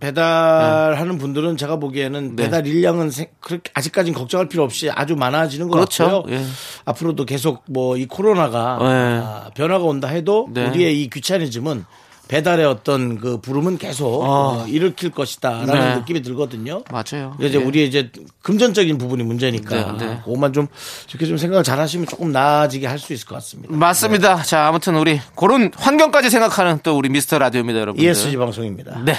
배달하는 0.01 1.19
분들은 1.19 1.57
제가 1.57 1.77
보기에는 1.77 2.37
네. 2.37 2.45
배달 2.45 2.67
인량은 2.67 3.11
생- 3.11 3.29
그렇게 3.41 3.71
아직까지는 3.75 4.19
걱정할 4.19 4.49
필요 4.49 4.63
없이 4.65 4.91
아주 4.91 5.15
많아지는 5.17 5.69
것 5.69 5.75
그렇죠. 5.77 6.05
같고요. 6.23 6.35
예. 6.37 6.43
앞으로도 6.87 7.25
계속 7.27 7.65
뭐 7.69 7.97
이 7.97 8.07
코로나가 8.07 8.79
네. 8.81 8.87
아, 9.23 9.51
변화가 9.55 9.85
온다 9.85 10.09
해도 10.09 10.49
네. 10.53 10.69
우리의 10.69 11.03
이 11.03 11.11
귀차니즘은 11.11 11.85
배달의 12.31 12.65
어떤 12.65 13.19
그 13.19 13.41
부름은 13.41 13.77
계속 13.79 14.23
어, 14.23 14.65
일으킬 14.69 15.11
것이다라는 15.11 15.75
네. 15.75 15.95
느낌이 15.97 16.23
들거든요. 16.23 16.85
맞아요. 16.89 17.35
이제 17.41 17.59
예. 17.59 17.63
우리의 17.65 17.89
이제 17.89 18.09
금전적인 18.43 18.99
부분이 18.99 19.25
문제니까 19.25 19.97
네, 19.97 20.07
네. 20.07 20.21
그것만 20.25 20.53
좀 20.53 20.69
이렇게 21.09 21.27
좀 21.27 21.37
생각을 21.39 21.65
잘 21.65 21.81
하시면 21.81 22.07
조금 22.07 22.31
나아지게 22.31 22.87
할 22.87 23.01
수 23.01 23.13
있을 23.15 23.27
것 23.27 23.35
같습니다. 23.37 23.75
맞습니다. 23.75 24.43
자, 24.43 24.69
아무튼 24.69 24.95
우리 24.95 25.19
그런 25.35 25.73
환경까지 25.75 26.29
생각하는 26.31 26.79
또 26.85 26.97
우리 26.97 27.09
미스터 27.09 27.39
라디오입니다, 27.39 27.81
여러분들. 27.81 28.09
ESG 28.09 28.37
방송입니다. 28.37 29.01
네. 29.05 29.15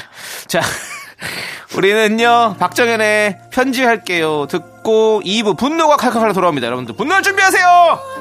자, 0.48 0.62
우리는요, 1.76 2.58
박정현의 2.60 3.40
편지할게요. 3.52 4.46
듣고 4.48 5.22
2부 5.26 5.58
분노가 5.58 5.98
칼칼칼 5.98 6.32
돌아옵니다. 6.34 6.68
여러분들 6.68 6.96
분노할 6.96 7.24
준비하세요! 7.24 8.21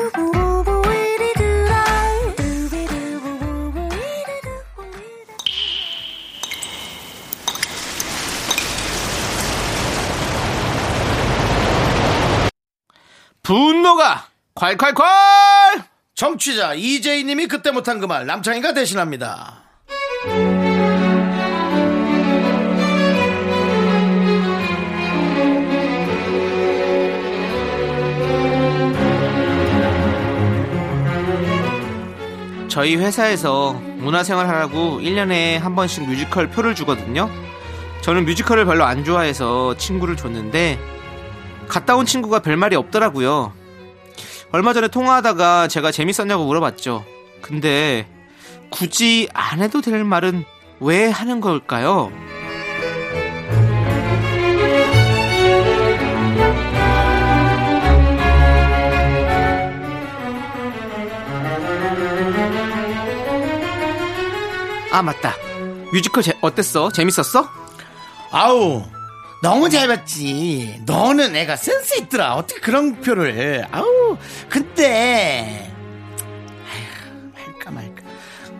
분노가 13.43 14.27
콸콸콸! 14.55 15.03
정취자 16.15 16.73
이재희님이 16.75 17.47
그때 17.47 17.71
못한 17.71 17.99
그 17.99 18.05
말 18.05 18.25
남창희가 18.25 18.73
대신합니다. 18.73 19.61
저희 32.67 32.95
회사에서 32.95 33.73
문화생활 33.97 34.47
하라고 34.47 34.99
1년에 35.01 35.57
한 35.59 35.75
번씩 35.75 36.07
뮤지컬 36.07 36.47
표를 36.49 36.73
주거든요. 36.73 37.29
저는 38.01 38.25
뮤지컬을 38.25 38.65
별로 38.65 38.85
안 38.85 39.03
좋아해서 39.03 39.75
친구를 39.77 40.15
줬는데 40.15 40.79
갔다 41.71 41.95
온 41.95 42.05
친구가 42.05 42.39
별말이 42.39 42.75
없더라고요. 42.75 43.53
얼마 44.51 44.73
전에 44.73 44.89
통화하다가 44.89 45.69
제가 45.69 45.91
재밌었냐고 45.91 46.45
물어봤죠. 46.45 47.05
근데 47.41 48.05
굳이 48.69 49.29
안 49.33 49.61
해도 49.61 49.79
될 49.79 50.03
말은 50.03 50.43
왜 50.81 51.09
하는 51.09 51.39
걸까요? 51.39 52.11
아 64.91 65.01
맞다. 65.01 65.35
뮤지컬 65.93 66.23
제- 66.23 66.37
어땠어? 66.41 66.91
재밌었어? 66.91 67.47
아우 68.31 68.83
너무 69.41 69.69
잘 69.69 69.87
봤지. 69.87 70.79
너는 70.85 71.35
애가 71.35 71.55
센스 71.55 71.99
있더라. 72.01 72.35
어떻게 72.35 72.59
그런 72.61 73.01
표를 73.01 73.35
해. 73.35 73.67
아우 73.71 74.17
근데 74.49 75.71
아휴, 76.63 77.31
할까 77.33 77.71
말까. 77.71 78.03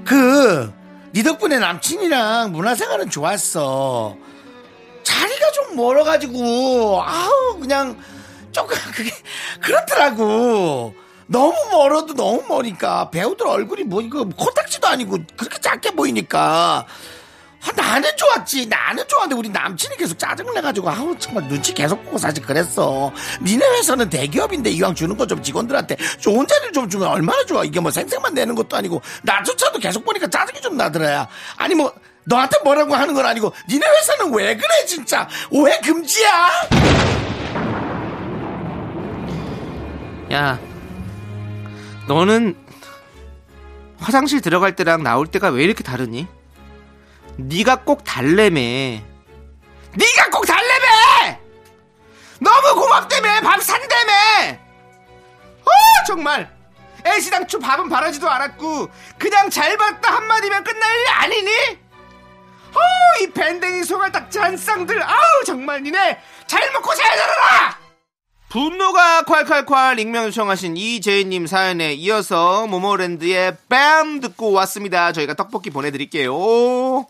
그네 0.03 1.23
덕분에 1.23 1.59
남친이랑 1.59 2.51
문화생활은 2.51 3.11
좋았어. 3.11 4.17
자리가 5.03 5.51
좀 5.51 5.75
멀어가지고 5.75 7.03
아우 7.03 7.59
그냥 7.59 7.97
조금 8.51 8.75
그게 8.95 9.11
그렇더라고. 9.61 10.95
너무 11.27 11.53
멀어도 11.71 12.13
너무 12.13 12.43
머니까 12.49 13.09
배우들 13.11 13.47
얼굴이 13.47 13.83
뭐 13.83 14.01
이거 14.01 14.25
코딱지도 14.25 14.87
아니고 14.87 15.19
그렇게 15.37 15.59
작게 15.61 15.91
보이니까 15.91 16.85
아, 17.63 17.71
나는 17.75 18.09
좋았지. 18.17 18.65
나는 18.67 19.07
좋았는데 19.07 19.35
우리 19.35 19.49
남친이 19.49 19.95
계속 19.97 20.17
짜증을 20.17 20.53
내가지고 20.55 20.89
아우 20.89 21.15
정말 21.19 21.47
눈치 21.47 21.73
계속 21.73 22.03
보고 22.05 22.17
사실 22.17 22.43
그랬어. 22.43 23.11
니네 23.41 23.63
회사는 23.65 24.09
대기업인데 24.09 24.69
이왕 24.71 24.95
주는 24.95 25.15
거 25.17 25.25
좀 25.27 25.41
직원들한테 25.43 25.95
좋은 26.19 26.45
자리를 26.47 26.73
좀 26.73 26.89
주면 26.89 27.07
얼마나 27.07 27.45
좋아. 27.45 27.63
이게 27.63 27.79
뭐 27.79 27.91
생색만 27.91 28.33
내는 28.33 28.55
것도 28.55 28.75
아니고 28.75 29.01
나조차도 29.23 29.79
계속 29.79 30.03
보니까 30.03 30.27
짜증이 30.27 30.59
좀 30.61 30.75
나더라야 30.75 31.27
아니 31.57 31.75
뭐 31.75 31.93
너한테 32.23 32.57
뭐라고 32.63 32.95
하는 32.95 33.13
건 33.13 33.25
아니고 33.25 33.53
니네 33.69 33.85
회사는 33.85 34.33
왜 34.33 34.55
그래 34.55 34.85
진짜? 34.87 35.27
오해 35.51 35.79
금지야! 35.79 36.29
야, 40.33 40.59
너는 42.07 42.55
화장실 43.99 44.39
들어갈 44.41 44.75
때랑 44.75 45.03
나올 45.03 45.27
때가 45.27 45.49
왜 45.49 45.63
이렇게 45.63 45.83
다르니? 45.83 46.27
네가 47.47 47.83
꼭 47.83 48.03
달래매. 48.03 49.03
네가 49.93 50.29
꼭 50.31 50.45
달래매! 50.45 51.39
너무 52.39 52.81
고맙다며! 52.81 53.41
밥 53.41 53.61
산다며! 53.61 54.13
어, 55.61 55.69
정말! 56.07 56.49
애시당초 57.05 57.59
밥은 57.59 57.89
바라지도 57.89 58.29
않았고 58.29 58.89
그냥 59.17 59.49
잘 59.49 59.75
봤다 59.77 60.15
한마디면 60.15 60.63
끝날 60.63 60.95
일 60.99 61.07
아니니? 61.09 61.51
어, 62.73 62.79
이 63.21 63.31
밴댕이 63.31 63.83
소갈딱지 63.83 64.39
한 64.39 64.55
쌍들 64.55 65.01
아우 65.03 65.43
정말 65.45 65.81
니네 65.83 66.19
잘 66.47 66.71
먹고 66.71 66.93
잘 66.93 67.17
살아라! 67.17 67.77
분노가 68.49 69.23
콸콸콸 69.23 69.99
익명 69.99 70.25
요청하신 70.25 70.75
이재희님 70.77 71.47
사연에 71.47 71.93
이어서 71.93 72.67
모모랜드의 72.67 73.55
뺨 73.69 74.19
듣고 74.19 74.51
왔습니다. 74.51 75.13
저희가 75.13 75.35
떡볶이 75.35 75.69
보내드릴게요. 75.69 77.07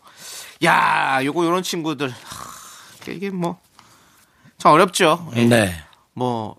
야, 0.64 1.20
요거 1.24 1.44
요런 1.44 1.62
친구들 1.62 2.10
하, 2.10 3.10
이게 3.10 3.30
뭐 3.30 3.58
참 4.58 4.72
어렵죠. 4.72 5.28
예. 5.36 5.44
네 5.46 5.72
뭐 6.14 6.56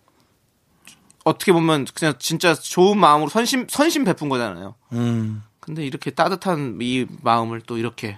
어떻게 1.23 1.53
보면 1.53 1.85
그냥 1.93 2.15
진짜 2.19 2.53
좋은 2.55 2.97
마음으로 2.97 3.29
선심 3.29 3.67
선심 3.69 4.03
베푼 4.03 4.27
거잖아요. 4.29 4.73
음. 4.93 5.43
근데 5.61 5.85
이렇게 5.85 6.09
따뜻한 6.11 6.79
이 6.81 7.05
마음을 7.21 7.61
또 7.61 7.77
이렇게 7.77 8.17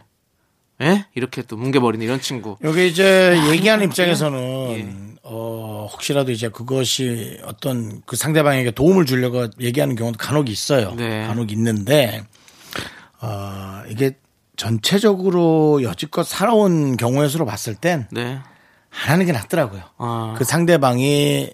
예? 0.82 1.06
이렇게 1.14 1.42
또 1.44 1.56
뭉개버리는 1.58 2.04
이런 2.04 2.20
친구. 2.22 2.58
여기 2.64 2.88
이제 2.88 3.38
아, 3.40 3.52
얘기하는 3.52 3.86
입장에서는 3.86 4.40
예. 4.72 5.16
어 5.24 5.88
혹시라도 5.92 6.32
이제 6.32 6.50
그것이 6.50 7.40
어떤 7.44 8.02
그 8.06 8.16
상대방에게 8.16 8.72
도움을 8.72 9.06
주려고 9.06 9.48
얘기하는 9.60 9.96
경우도 9.96 10.18
간혹 10.18 10.50
있어요. 10.50 10.96
네. 10.96 11.28
간혹 11.28 11.52
있는데 11.52 12.24
어 13.22 13.84
이게 13.90 14.18
전체적으로 14.58 15.84
여지껏 15.84 16.26
살아온 16.26 16.98
경우의 16.98 17.30
수로 17.30 17.46
봤을 17.46 17.76
땐안 17.76 18.08
네. 18.12 18.40
하는 18.90 19.26
게 19.26 19.32
낫더라고요. 19.32 19.82
아. 19.98 20.36
그 20.38 20.44
상대방이 20.44 21.52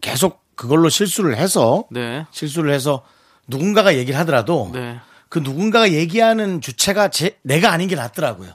계속 0.00 0.44
그걸로 0.54 0.88
실수를 0.88 1.36
해서 1.36 1.84
네. 1.90 2.26
실수를 2.30 2.72
해서 2.72 3.04
누군가가 3.46 3.96
얘기를 3.96 4.18
하더라도 4.20 4.70
네. 4.72 4.98
그 5.28 5.38
누군가가 5.38 5.92
얘기하는 5.92 6.60
주체가 6.60 7.08
제, 7.08 7.38
내가 7.42 7.72
아닌 7.72 7.88
게 7.88 7.96
낫더라고요. 7.96 8.52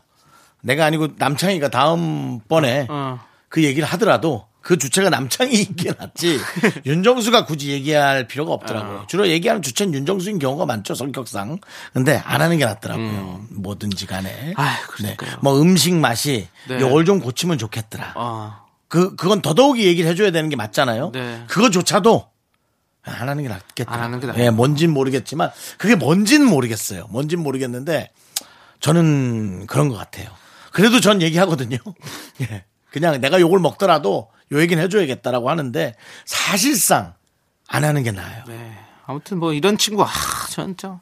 내가 0.62 0.86
아니고 0.86 1.10
남창희가 1.18 1.70
다음번에 1.70 2.88
어. 2.90 3.20
그 3.50 3.64
얘기를 3.64 3.88
하더라도 3.90 4.48
그 4.64 4.78
주체가 4.78 5.10
남창희인 5.10 5.76
게 5.76 5.92
낫지 5.92 6.40
윤정수가 6.86 7.46
굳이 7.46 7.72
얘기할 7.72 8.28
필요가 8.28 8.54
없더라고요. 8.54 9.00
어. 9.00 9.08
주로 9.08 9.28
얘기하는 9.28 9.62
주체는 9.62 9.94
윤정수인 9.94 10.40
경우가 10.40 10.66
많죠 10.66 10.96
성격상. 10.96 11.60
근데 11.92 12.22
안 12.24 12.42
하는 12.42 12.58
게 12.58 12.64
낫더라고요. 12.66 13.46
뭐든지 13.50 14.08
간에. 14.08 14.30
음. 14.30 14.54
아유, 14.56 14.78
그러니까요. 14.88 15.38
뭐 15.42 15.62
음식 15.62 15.94
맛이 15.94 16.48
네. 16.70 16.80
요걸 16.80 17.04
좀 17.04 17.20
고치면 17.20 17.58
좋겠더라. 17.58 18.14
아. 18.16 18.64
그 18.88 19.18
그건 19.18 19.42
더더욱이 19.42 19.86
얘기를 19.86 20.10
해줘야 20.10 20.32
되는 20.32 20.50
게 20.50 20.56
맞잖아요. 20.56 21.12
네. 21.12 21.44
그거조차도 21.48 22.30
안 23.04 23.28
하는 23.28 23.44
게 23.44 23.50
낫겠다. 23.50 23.94
안 23.94 24.00
하는 24.00 24.22
게 24.22 24.28
나아요. 24.28 24.42
예, 24.42 24.50
뭔진 24.50 24.94
모르겠지만 24.94 25.52
그게 25.78 25.96
뭔진 25.96 26.46
모르겠어요. 26.46 27.08
뭔진 27.10 27.40
모르겠는데 27.44 28.12
저는 28.80 29.68
그런 29.68 29.90
것 29.90 29.98
같아요. 29.98 30.30
그래도 30.72 31.02
전 31.02 31.22
얘기하거든요. 31.22 31.78
예. 32.50 32.64
그냥 32.92 33.20
내가 33.20 33.42
욕을 33.42 33.60
먹더라도 33.60 34.30
요 34.54 34.62
얘기는 34.62 34.82
해줘야겠다라고 34.84 35.50
하는데 35.50 35.96
사실상 36.26 37.14
안 37.68 37.84
하는 37.84 38.04
게 38.04 38.12
나아요. 38.12 38.44
네. 38.48 38.78
아무튼 39.06 39.40
뭐 39.40 39.54
이런 39.54 39.78
친구 39.78 40.04
아, 40.04 40.10
전 40.50 40.78
좀. 40.78 41.00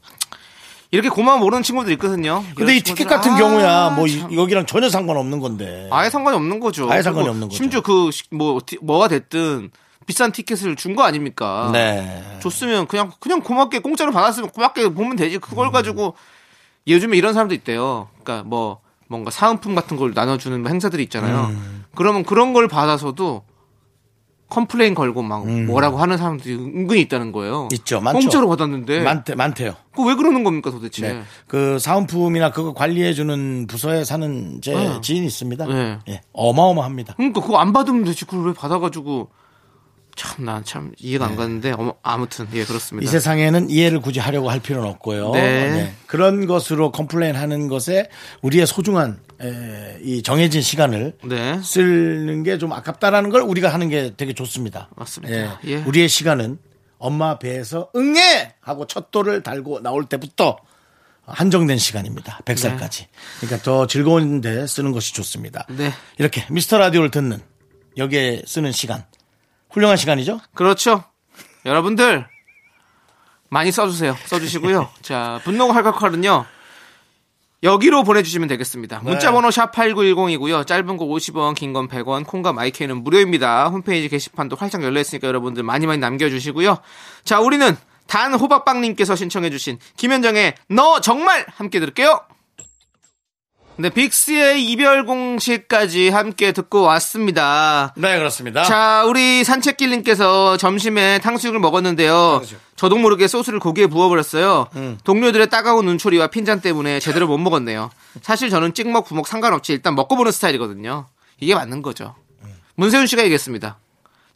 이렇게 0.90 1.08
고마움 1.10 1.40
모르는 1.40 1.64
친구들 1.64 1.94
있거든요. 1.94 2.44
근데 2.56 2.76
이 2.76 2.82
티켓 2.82 3.06
같은 3.08 3.32
아, 3.32 3.38
경우야 3.38 3.90
뭐 3.92 4.08
이- 4.08 4.20
참. 4.20 4.34
여기랑 4.36 4.66
전혀 4.66 4.90
상관없는 4.90 5.40
건데. 5.40 5.88
아예 5.92 6.10
상관이 6.10 6.36
없는 6.36 6.60
거죠. 6.60 6.92
아예 6.92 7.02
상관이 7.02 7.30
없는 7.30 7.48
거죠. 7.48 7.56
심지어 7.58 7.82
그 7.82 8.10
뭐 8.32 8.60
뭐가 8.82 9.08
됐든 9.08 9.72
비싼 10.06 10.32
티켓을 10.32 10.76
준 10.76 10.96
거 10.96 11.04
아닙니까? 11.04 11.70
네. 11.72 12.40
줬으면 12.42 12.88
그냥 12.88 13.12
그냥 13.20 13.40
고맙게 13.42 13.80
공짜로 13.80 14.12
받았으면 14.12 14.50
고맙게 14.50 14.90
보면 14.90 15.16
되지. 15.16 15.38
그걸 15.38 15.68
음. 15.68 15.72
가지고 15.72 16.16
요즘에 16.88 17.16
이런 17.16 17.34
사람도 17.34 17.54
있대요. 17.56 18.10
그러니까 18.24 18.48
뭐 18.48 18.82
뭔가 19.08 19.30
사은품 19.32 19.76
같은 19.76 19.96
걸 19.98 20.12
나눠주는 20.14 20.60
뭐 20.62 20.70
행사들이 20.70 21.04
있잖아요. 21.04 21.48
음. 21.52 21.81
그러면 21.95 22.23
그런 22.23 22.54
걸 22.54 22.67
받아서도 22.67 23.43
complain 24.52 24.94
걸고 24.93 25.23
막 25.23 25.47
뭐라고 25.47 25.97
하는 25.97 26.17
사람들이 26.17 26.56
은근히 26.56 27.01
있다는 27.01 27.32
거예요. 27.32 27.63
음. 27.63 27.67
있죠. 27.71 28.01
많죠. 28.01 28.19
공짜로 28.19 28.49
받았는데. 28.49 29.01
많대, 29.01 29.34
많대요. 29.34 29.75
그거 29.91 30.10
왜 30.10 30.15
그러는 30.15 30.43
겁니까 30.43 30.69
도대체? 30.71 31.13
네. 31.13 31.21
그 31.47 31.80
사은품이나 31.80 32.51
그거 32.51 32.73
관리해주는 32.73 33.67
부서에 33.67 34.04
사는 34.04 34.60
제 34.62 34.73
네. 34.73 34.99
지인이 35.01 35.25
있습니다. 35.25 35.65
네. 35.67 35.99
예. 36.10 36.21
어마어마합니다. 36.34 37.13
그러니까 37.15 37.41
그거 37.41 37.58
안 37.60 37.71
받으면 37.71 38.04
되지. 38.04 38.25
그걸 38.25 38.47
왜 38.47 38.54
받아가지고 38.54 39.30
참 40.15 40.45
난 40.45 40.63
참 40.63 40.91
이해가 41.00 41.26
안 41.26 41.36
가는데 41.36 41.71
어머, 41.71 41.93
아무튼 42.04 42.47
예이 42.54 42.63
그렇습니다. 42.65 43.10
세상에는 43.12 43.69
이해를 43.69 44.00
굳이 44.02 44.19
하려고 44.19 44.50
할 44.50 44.60
필요는 44.60 44.88
없고요. 44.89 45.32
네. 45.32 45.93
그런 46.08 46.45
것으로 46.47 46.91
complain 46.91 47.36
하는 47.36 47.67
것에 47.67 48.10
우리의 48.41 48.67
소중한 48.67 49.19
에, 49.41 49.97
이 50.04 50.21
정해진 50.21 50.62
시간을 50.62 51.17
네. 51.24 51.60
쓰는 51.63 52.43
게 52.43 52.58
좀 52.58 52.74
아깝다라는 52.74 53.30
걸 53.30 53.41
우리가 53.41 53.69
하는 53.69 53.89
게 53.89 54.13
되게 54.15 54.34
좋습니다. 54.34 54.89
맞습니다. 54.95 55.60
예. 55.65 55.76
우리의 55.78 56.08
시간은 56.10 56.60
엄마 57.00 57.39
배에서 57.39 57.89
응애 57.95 58.54
하고 58.62 58.86
첫 58.86 59.10
돌을 59.12 59.41
달고 59.41 59.82
나올 59.82 60.06
때부터 60.06 60.58
한정된 61.26 61.78
시간입니다. 61.78 62.39
100살까지. 62.45 63.06
그러니까 63.39 63.63
더 63.63 63.88
즐거운데 63.88 64.67
쓰는 64.67 64.91
것이 64.91 65.13
좋습니다. 65.13 65.65
네. 65.69 65.91
이렇게 66.19 66.45
미스터 66.50 66.78
라디오를 66.78 67.10
듣는 67.10 67.39
여기에 67.97 68.43
쓰는 68.45 68.71
시간 68.71 69.04
훌륭한 69.72 69.98
시간이죠? 69.98 70.40
그렇죠. 70.54 71.04
여러분들 71.66 72.28
많이 73.50 73.72
써주세요. 73.72 74.16
써주시고요. 74.26 74.90
자 75.02 75.40
분노가 75.44 75.76
할각할은요. 75.76 76.46
여기로 77.64 78.04
보내주시면 78.04 78.48
되겠습니다. 78.48 79.02
문자번호 79.04 79.52
샵 79.52 79.72
8910이고요. 79.72 80.66
짧은 80.66 80.98
거 80.98 81.06
50원, 81.06 81.54
긴 81.54 81.74
건 81.74 81.88
100원, 81.88 82.26
콩과 82.26 82.54
마이크는 82.54 83.04
무료입니다. 83.04 83.68
홈페이지 83.70 84.10
게시판도 84.10 84.56
활짝 84.56 84.82
열려있으니까 84.84 85.28
여러분들 85.28 85.62
많이 85.62 85.86
많이 85.86 86.00
남겨주시고요. 86.00 86.80
자, 87.24 87.40
우리는 87.40 87.78
단 88.08 88.34
호박빵님께서 88.34 89.16
신청해주신 89.16 89.78
김현정의 89.96 90.56
너 90.70 91.02
정말 91.02 91.46
함께 91.56 91.80
들을게요. 91.80 92.22
네, 93.78 93.90
빅스의 93.90 94.64
이별 94.66 95.06
공식까지 95.06 96.10
함께 96.10 96.52
듣고 96.52 96.82
왔습니다. 96.82 97.94
네, 97.98 98.18
그렇습니다. 98.18 98.64
자, 98.64 99.06
우리 99.06 99.44
산책길님께서 99.44 100.58
점심에 100.58 101.20
탕수육을 101.20 101.60
먹었는데요. 101.60 102.42
저도 102.76 102.98
모르게 102.98 103.28
소스를 103.28 103.60
고기에 103.60 103.88
부어버렸어요. 103.88 104.68
동료들의 105.04 105.50
따가운 105.50 105.86
눈초리와 105.86 106.28
핀잔 106.28 106.62
때문에 106.62 107.00
제대로 107.00 107.28
못 107.28 107.38
먹었네요. 107.40 107.90
사실 108.22 108.50
저는 108.50 108.74
찍먹, 108.74 109.06
부먹 109.06 109.28
상관없이 109.28 109.74
일단 109.74 109.96
먹고 109.96 110.16
보는 110.16 110.32
스타일이거든요. 110.32 111.08
이게 111.40 111.56
맞는 111.56 111.82
거죠. 111.82 112.16
문세윤 112.76 113.08
씨가 113.08 113.24
얘기했습니다. 113.24 113.80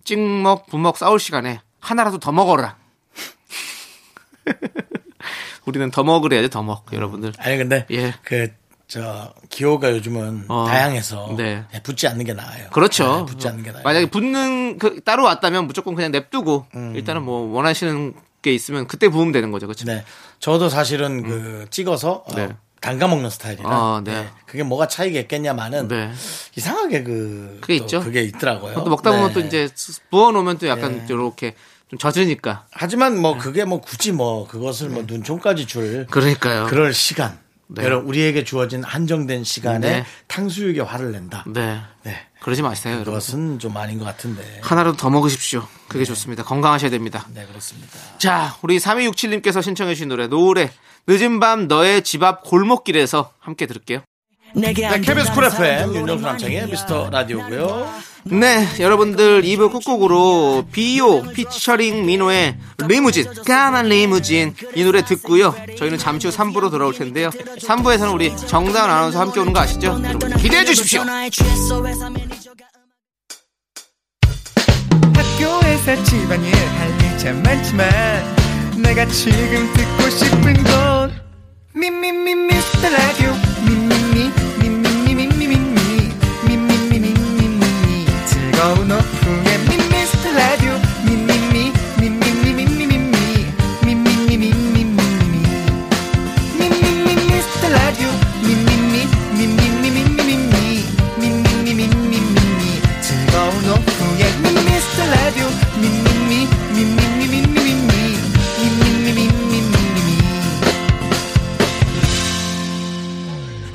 찍먹, 0.03 0.67
부먹 0.67 0.97
싸울 0.97 1.19
시간에 1.19 1.61
하나라도 1.79 2.19
더 2.19 2.31
먹어라. 2.31 2.77
우리는 5.65 5.89
더 5.91 6.03
먹으래야죠, 6.03 6.49
더 6.49 6.63
먹, 6.63 6.85
여러분들. 6.93 7.33
아니 7.39 7.57
근데 7.57 7.85
예. 7.91 8.13
그 8.23 8.49
저 8.87 9.33
기호가 9.49 9.91
요즘은 9.91 10.45
어. 10.47 10.65
다양해서 10.67 11.33
네. 11.37 11.63
예, 11.73 11.79
붙지 11.81 12.07
않는 12.07 12.23
게 12.25 12.33
나아요. 12.33 12.69
그렇죠. 12.71 13.19
네, 13.19 13.25
붙지 13.25 13.47
않는 13.47 13.63
게 13.63 13.71
나아요. 13.71 13.83
만약에 13.83 14.05
붙는 14.07 14.77
그 14.77 15.01
따로 15.01 15.23
왔다면 15.23 15.67
무조건 15.67 15.95
그냥 15.95 16.11
냅두고 16.11 16.67
일단은 16.93 17.23
뭐 17.23 17.51
원하시는 17.55 18.13
게 18.41 18.53
있으면 18.53 18.85
그때 18.85 19.09
부으면 19.09 19.31
되는 19.31 19.51
거죠, 19.51 19.65
그렇죠? 19.65 19.85
네, 19.85 20.05
저도 20.39 20.69
사실은 20.69 21.23
그 21.23 21.65
찍어서 21.71 22.23
어, 22.27 22.35
네. 22.35 22.55
담가 22.79 23.07
먹는 23.07 23.31
스타일이라 23.31 23.67
아, 23.67 24.01
네. 24.03 24.21
네, 24.21 24.29
그게 24.45 24.61
뭐가 24.61 24.87
차이가 24.87 25.19
있겠냐마는 25.21 25.87
네. 25.87 26.11
이상하게 26.55 27.03
그 27.03 27.57
그게 27.61 27.79
또 27.79 27.83
있죠. 27.83 27.99
그게 28.01 28.21
있더라고요. 28.21 28.75
또 28.75 28.85
먹다 28.91 29.11
보면 29.11 29.29
네. 29.29 29.33
또 29.33 29.39
이제 29.39 29.67
부어 30.11 30.31
놓으면 30.31 30.59
또 30.59 30.67
약간 30.67 30.97
네. 30.97 31.05
이렇게 31.09 31.55
좀 31.89 31.97
젖으니까. 31.97 32.67
하지만 32.69 33.19
뭐 33.19 33.35
그게 33.37 33.65
뭐 33.65 33.81
굳이 33.81 34.11
뭐 34.11 34.47
그것을 34.47 34.89
뭐 34.89 35.03
눈총까지 35.07 35.65
줄 35.65 36.05
그러니까요. 36.11 36.67
그럴 36.67 36.93
시간. 36.93 37.39
네. 37.67 37.83
여러분 37.83 38.07
우리에게 38.07 38.43
주어진 38.43 38.83
한정된 38.83 39.43
시간에 39.43 39.89
네. 39.89 40.05
탕수육에 40.27 40.81
화를 40.81 41.11
낸다. 41.11 41.45
네. 41.47 41.81
네. 42.03 42.27
그러지 42.41 42.61
마세요, 42.61 42.93
여러분. 42.93 43.13
그것은 43.13 43.57
좀 43.57 43.75
아닌 43.75 43.97
것 43.97 44.05
같은데. 44.05 44.59
하나라도 44.61 44.97
더 44.97 45.09
먹으십시오. 45.09 45.67
그게 45.87 46.05
좋습니다. 46.05 46.43
건강하셔야 46.43 46.91
됩니다. 46.91 47.25
네, 47.33 47.43
그렇습니다. 47.45 47.97
자, 48.19 48.55
우리 48.61 48.77
3267님께서 48.77 49.63
신청해 49.63 49.95
주신 49.95 50.09
노래, 50.09 50.27
노래. 50.27 50.71
늦은 51.07 51.39
밤 51.39 51.67
너의 51.67 52.03
집 52.03 52.21
앞 52.23 52.43
골목길에서 52.43 53.31
함께 53.39 53.65
들을게요. 53.65 54.01
네, 54.55 54.73
KBS 54.73 55.33
쿨 55.33 55.43
FM 55.45 55.95
윤정수 55.95 56.23
남창희의 56.23 56.67
미스터 56.67 57.09
라디오고요. 57.11 57.87
네, 58.23 58.67
여러분들 58.79 59.43
2부 59.43 59.71
끝곡으로 59.71 60.65
비오 60.71 61.23
피처링 61.33 62.05
민호의 62.05 62.57
리무진, 62.87 63.25
까만 63.45 63.87
리무진 63.87 64.55
이 64.73 64.83
노래 64.83 65.03
듣고요. 65.03 65.53
저희는 65.77 65.97
잠시 65.97 66.27
후 66.27 66.33
3부로 66.33 66.71
돌아올 66.71 66.93
텐데요. 66.93 67.29
3부에서는 67.29 68.13
우리 68.13 68.35
정다은 68.35 68.89
아나운서 68.89 69.19
함께 69.19 69.41
오는 69.41 69.51
거 69.51 69.59
아시죠? 69.59 69.99
여러분 70.03 70.35
기대해 70.37 70.63
주십시오. 70.63 71.01
학교에서 75.13 76.03
집안일 76.05 76.55
할 76.55 76.88
일 76.88 77.10
참 77.10 77.43
많지만 77.43 77.89
내가 78.81 79.05
지금 79.07 79.71
듣고 79.73 80.09
싶은 80.09 80.63
건 80.63 81.13
미미미 81.73 82.33
미스터 82.33 82.89
라디오 82.89 83.44
즐거운 88.65 88.91
오후에 88.91 89.57
미스터 89.91 90.31
라디오 90.33 90.71
미미 91.05 91.27
미 91.53 91.71
미미미 91.99 92.65
미미미 92.65 93.45
미미미 93.83 94.37
미미미 94.37 94.83
미 96.57 96.69
미미 96.69 97.15
미스터 97.27 97.69
라디오 97.69 98.09
미미미 98.41 99.05
미미미 99.37 99.85
미미미 99.91 100.83
미미미 101.19 101.75
미미미 101.75 102.81
즐거운 103.01 103.53
오후에 103.69 104.23
미스터 104.41 104.97
라디오 105.11 105.45
미미미 105.79 106.49
미미미 106.73 107.21
미미미 107.27 107.95
미미미 108.61 109.29
미미미 109.29 109.69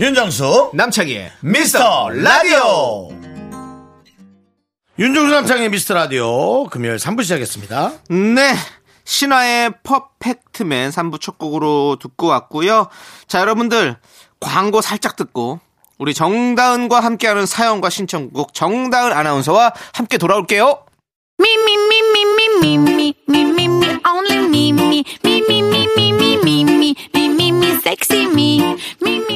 윤정수 0.01 0.71
남창희의 0.75 1.31
미스터 1.43 2.09
라디오. 2.11 3.20
윤종수 5.01 5.33
남창의 5.33 5.71
미스터 5.71 5.95
라디오 5.95 6.67
금요일 6.67 6.97
3부 6.97 7.23
시작했습니다. 7.23 7.93
네. 8.11 8.55
신화의 9.05 9.73
퍼펙트맨 9.83 10.91
3부 10.91 11.19
첫 11.23 11.39
곡으로 11.39 11.97
듣고 11.99 12.27
왔고요. 12.27 12.87
자, 13.27 13.41
여러분들 13.41 13.97
광고 14.41 14.83
살짝 14.83 15.17
듣고 15.17 15.59
우리 15.97 16.13
정다은과 16.13 17.01
함께하는 17.01 17.47
사연과 17.47 17.89
신청곡 17.89 18.53
정다은 18.53 19.15
아나운서와 19.15 19.73
함께 19.95 20.19
돌아올게요. 20.19 20.85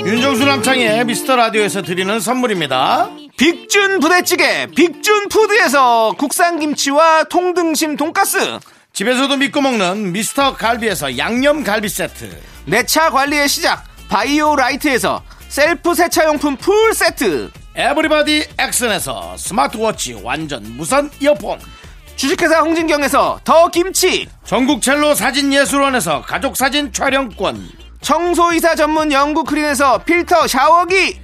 윤정수 0.04 0.44
남창희의 0.44 1.06
미스터 1.06 1.36
라디오에서 1.36 1.80
드리는 1.80 2.20
선물입니다. 2.20 3.08
빅준 3.36 3.98
부대찌개 3.98 4.68
빅준 4.76 5.28
푸드에서 5.28 6.14
국산 6.16 6.60
김치와 6.60 7.24
통등심 7.24 7.96
돈가스 7.96 8.60
집에서도 8.92 9.36
믿고 9.36 9.60
먹는 9.60 10.12
미스터 10.12 10.54
갈비에서 10.54 11.18
양념 11.18 11.64
갈비 11.64 11.88
세트. 11.88 12.30
내 12.66 12.84
차 12.84 13.10
관리의 13.10 13.48
시작 13.48 13.84
바이오 14.08 14.54
라이트에서 14.54 15.22
셀프 15.48 15.94
세차용품 15.94 16.56
풀 16.58 16.94
세트 16.94 17.50
에브리바디 17.74 18.50
액션에서 18.56 19.36
스마트워치 19.36 20.20
완전 20.22 20.62
무선 20.76 21.10
이어폰. 21.18 21.58
주식회사 22.14 22.60
홍진경에서 22.60 23.40
더 23.42 23.68
김치 23.68 24.28
전국 24.44 24.80
첼로 24.80 25.16
사진 25.16 25.52
예술원에서 25.52 26.22
가족 26.22 26.56
사진 26.56 26.92
촬영권. 26.92 27.68
청소이사 28.00 28.76
전문 28.76 29.10
영구 29.10 29.42
크린에서 29.42 29.98
필터 30.04 30.46
샤워기 30.46 31.23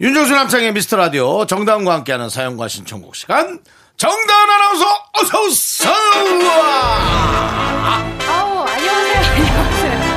윤정수 0.00 0.32
남창의 0.34 0.72
미스터 0.72 0.96
라디오 0.96 1.46
정다운과 1.46 1.92
함께하는 1.94 2.28
사연과 2.28 2.68
신청곡 2.68 3.14
시간. 3.14 3.60
정다운 3.96 4.50
아나운서 4.50 4.84
어서 5.12 5.42
오세요. 5.44 5.92
아우, 8.28 8.58
안녕하세요. 8.66 9.20
안녕하세요. 9.36 10.14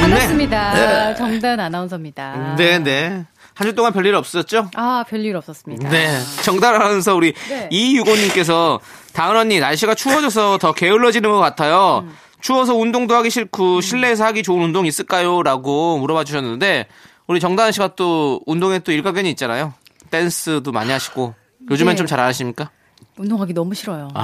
반갑습니다. 0.00 0.74
네. 0.74 1.14
정다은 1.16 1.60
아나운서입니다. 1.60 2.54
네 2.56 2.78
네 2.78 3.26
한주 3.54 3.74
동안 3.74 3.92
별일 3.92 4.14
없었죠? 4.14 4.70
아, 4.76 5.04
별일 5.08 5.34
없었습니다. 5.36 5.88
네. 5.90 6.16
정답 6.42 6.74
아나운서 6.76 7.14
우리 7.16 7.34
네. 7.48 7.68
이유고님께서 7.72 8.78
다은 9.12 9.36
언니 9.36 9.58
날씨가 9.58 9.94
추워져서 9.96 10.58
더 10.58 10.72
게을러지는 10.72 11.28
것 11.28 11.38
같아요. 11.38 12.04
음. 12.06 12.16
추워서 12.40 12.74
운동도 12.76 13.16
하기 13.16 13.30
싫고 13.30 13.80
실내에서 13.80 14.24
하기 14.26 14.44
좋은 14.44 14.62
운동 14.62 14.86
있을까요? 14.86 15.42
라고 15.42 15.98
물어봐 15.98 16.22
주셨는데 16.22 16.86
우리 17.28 17.40
정다은 17.40 17.72
씨가 17.72 17.94
또 17.94 18.40
운동에 18.46 18.78
또 18.80 18.90
일가견이 18.90 19.30
있잖아요. 19.30 19.74
댄스도 20.10 20.72
많이 20.72 20.90
하시고 20.90 21.34
요즘엔 21.70 21.94
네. 21.94 21.96
좀잘 21.96 22.18
안 22.18 22.26
하십니까? 22.26 22.70
운동하기 23.18 23.52
너무 23.52 23.74
싫어요. 23.74 24.08
아, 24.14 24.22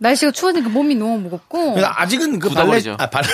날씨가 0.00 0.32
추워지니까 0.32 0.70
몸이 0.70 0.94
너무 0.96 1.18
무겁고. 1.18 1.74
그러니까 1.74 2.00
아직은 2.02 2.38
그 2.38 2.50
발레. 2.50 2.82
아, 2.98 3.08
발레 3.08 3.28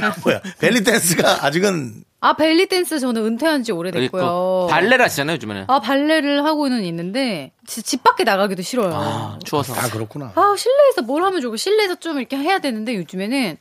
아니라 0.00 0.14
뭐야. 0.22 0.40
벨리 0.60 0.82
댄스가 0.84 1.44
아직은 1.44 2.04
아, 2.20 2.34
벨리 2.34 2.66
댄스 2.66 2.98
저는 3.00 3.24
은퇴한 3.24 3.62
지 3.62 3.72
오래됐고요. 3.72 4.66
발레를 4.70 5.04
하시잖아요 5.04 5.34
요즘에는. 5.36 5.64
아, 5.68 5.80
발레를 5.80 6.44
하고는 6.44 6.84
있는데 6.84 7.52
지- 7.66 7.82
집 7.82 8.02
밖에 8.02 8.22
나가기도 8.24 8.62
싫어요. 8.62 8.92
아, 8.94 9.38
추워서. 9.44 9.72
아, 9.74 9.88
그렇구나. 9.88 10.32
아, 10.34 10.54
실내에서 10.56 11.02
뭘 11.02 11.22
하면 11.24 11.40
좋고 11.40 11.56
실내에서 11.56 11.96
좀 11.96 12.18
이렇게 12.18 12.36
해야 12.36 12.58
되는데 12.58 12.94
요즘에는 12.96 13.56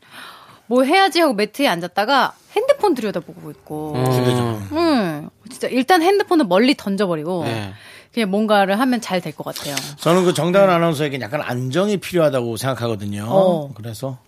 뭐 0.68 0.84
해야지 0.84 1.20
하고 1.22 1.34
매트에 1.34 1.68
앉았다가 1.68 2.34
핸드폰 2.56 2.94
들여다보고 2.94 3.52
있고. 3.52 3.94
음. 3.96 4.70
음, 4.74 5.30
진짜 5.50 5.68
일단 5.68 6.02
핸드폰은 6.02 6.48
멀리 6.50 6.76
던져버리고 6.76 7.44
네. 7.46 7.74
그냥 8.14 8.32
뭔가를 8.32 8.80
하면 8.80 9.00
잘 9.02 9.22
될 9.22 9.36
것 9.36 9.44
같아요. 9.46 9.76
저는 9.98 10.26
그 10.26 10.34
정다은 10.34 10.70
아나운서에게 10.70 11.20
약간 11.22 11.42
안정이 11.42 11.98
필요하다고 11.98 12.58
생각하거든요. 12.58 13.26
어. 13.30 13.74
그래서 13.76 14.20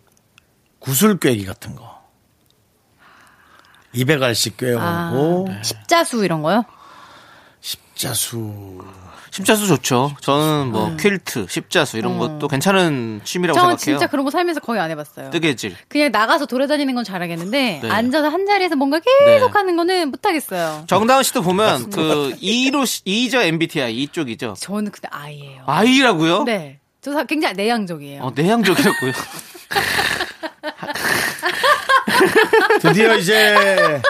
구슬 0.79 1.17
꿰기 1.19 1.45
같은 1.45 1.75
거. 1.75 1.99
200알씩 3.95 4.57
꿰어보고 4.57 5.47
아, 5.49 5.63
십자수 5.63 6.23
이런 6.23 6.41
거요? 6.43 6.63
십자수. 7.59 8.79
십자수 9.31 9.67
좋죠. 9.67 10.11
저는 10.21 10.71
뭐 10.71 10.95
퀼트, 10.97 11.45
십자수 11.49 11.97
이런 11.97 12.17
것도 12.17 12.47
괜찮은 12.47 13.21
취미라고 13.23 13.59
저는 13.59 13.77
생각해요. 13.77 13.97
진짜 13.99 14.07
그런 14.09 14.25
거 14.25 14.31
살면서 14.31 14.59
거의 14.61 14.79
안 14.81 14.89
해봤어요. 14.91 15.29
뜨개질. 15.29 15.75
그냥 15.87 16.11
나가서 16.11 16.45
돌아다니는 16.47 16.95
건 16.95 17.03
잘하겠는데 17.03 17.79
네. 17.83 17.89
앉아서 17.89 18.29
한 18.29 18.45
자리에서 18.45 18.75
뭔가 18.75 18.99
계속 18.99 19.47
네. 19.47 19.51
하는 19.53 19.75
거는 19.77 20.09
못하겠어요. 20.11 20.85
정다은 20.87 21.23
씨도 21.23 21.41
보면 21.43 21.89
그 21.91 22.35
E로 22.39 22.83
E죠 23.05 23.41
MBTI 23.41 23.95
이쪽이죠. 24.03 24.55
저는 24.59 24.91
근데 24.91 25.07
아이예요. 25.11 25.63
I라고요? 25.65 26.43
네, 26.43 26.79
저 27.01 27.13
사- 27.13 27.23
굉장히 27.25 27.55
내향적이에요. 27.55 28.23
어, 28.23 28.31
내향적이라고요. 28.35 29.11
드디어 32.81 33.15
이제 33.15 34.01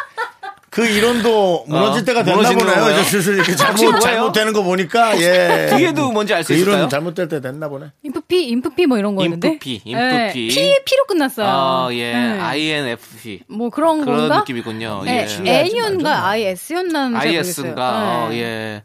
그 0.71 0.85
이론도 0.85 1.65
무너질 1.67 2.01
어, 2.01 2.05
때가 2.05 2.23
됐나 2.23 2.37
무너지는 2.37 2.63
보네요. 2.65 2.83
거예요? 2.83 2.99
이제 2.99 3.09
슬슬 3.09 3.35
이렇게 3.35 3.55
잘못, 3.57 3.81
뭐예요? 3.81 3.99
잘못되는 3.99 4.53
거 4.53 4.61
보니까, 4.63 5.17
예. 5.21 5.67
뒤에도 5.75 6.11
뭔지 6.11 6.33
알 6.33 6.43
수 6.43 6.47
그 6.49 6.53
있을까요? 6.53 6.75
이론 6.77 6.89
잘못될 6.89 7.27
때 7.27 7.41
됐나 7.41 7.67
보네. 7.69 7.87
인프피, 8.03 8.47
인프피 8.49 8.85
뭐 8.85 8.97
이런 8.99 9.15
거였는데. 9.15 9.47
인프피, 9.47 9.81
인프피. 9.83 9.93
네, 9.95 10.31
피, 10.33 10.49
피로 10.85 11.05
끝났어요. 11.07 11.47
아, 11.47 11.89
예. 11.93 12.13
네. 12.13 12.39
INFP. 12.39 13.41
뭐 13.47 13.69
그런 13.69 14.01
그런 14.05 14.19
건가? 14.19 14.37
느낌이군요. 14.39 15.01
네, 15.05 15.27
예. 15.45 15.51
A윤가 15.63 16.27
IS였나 16.29 17.11
IS인가? 17.19 18.27
어, 18.27 18.29
예. 18.33 18.83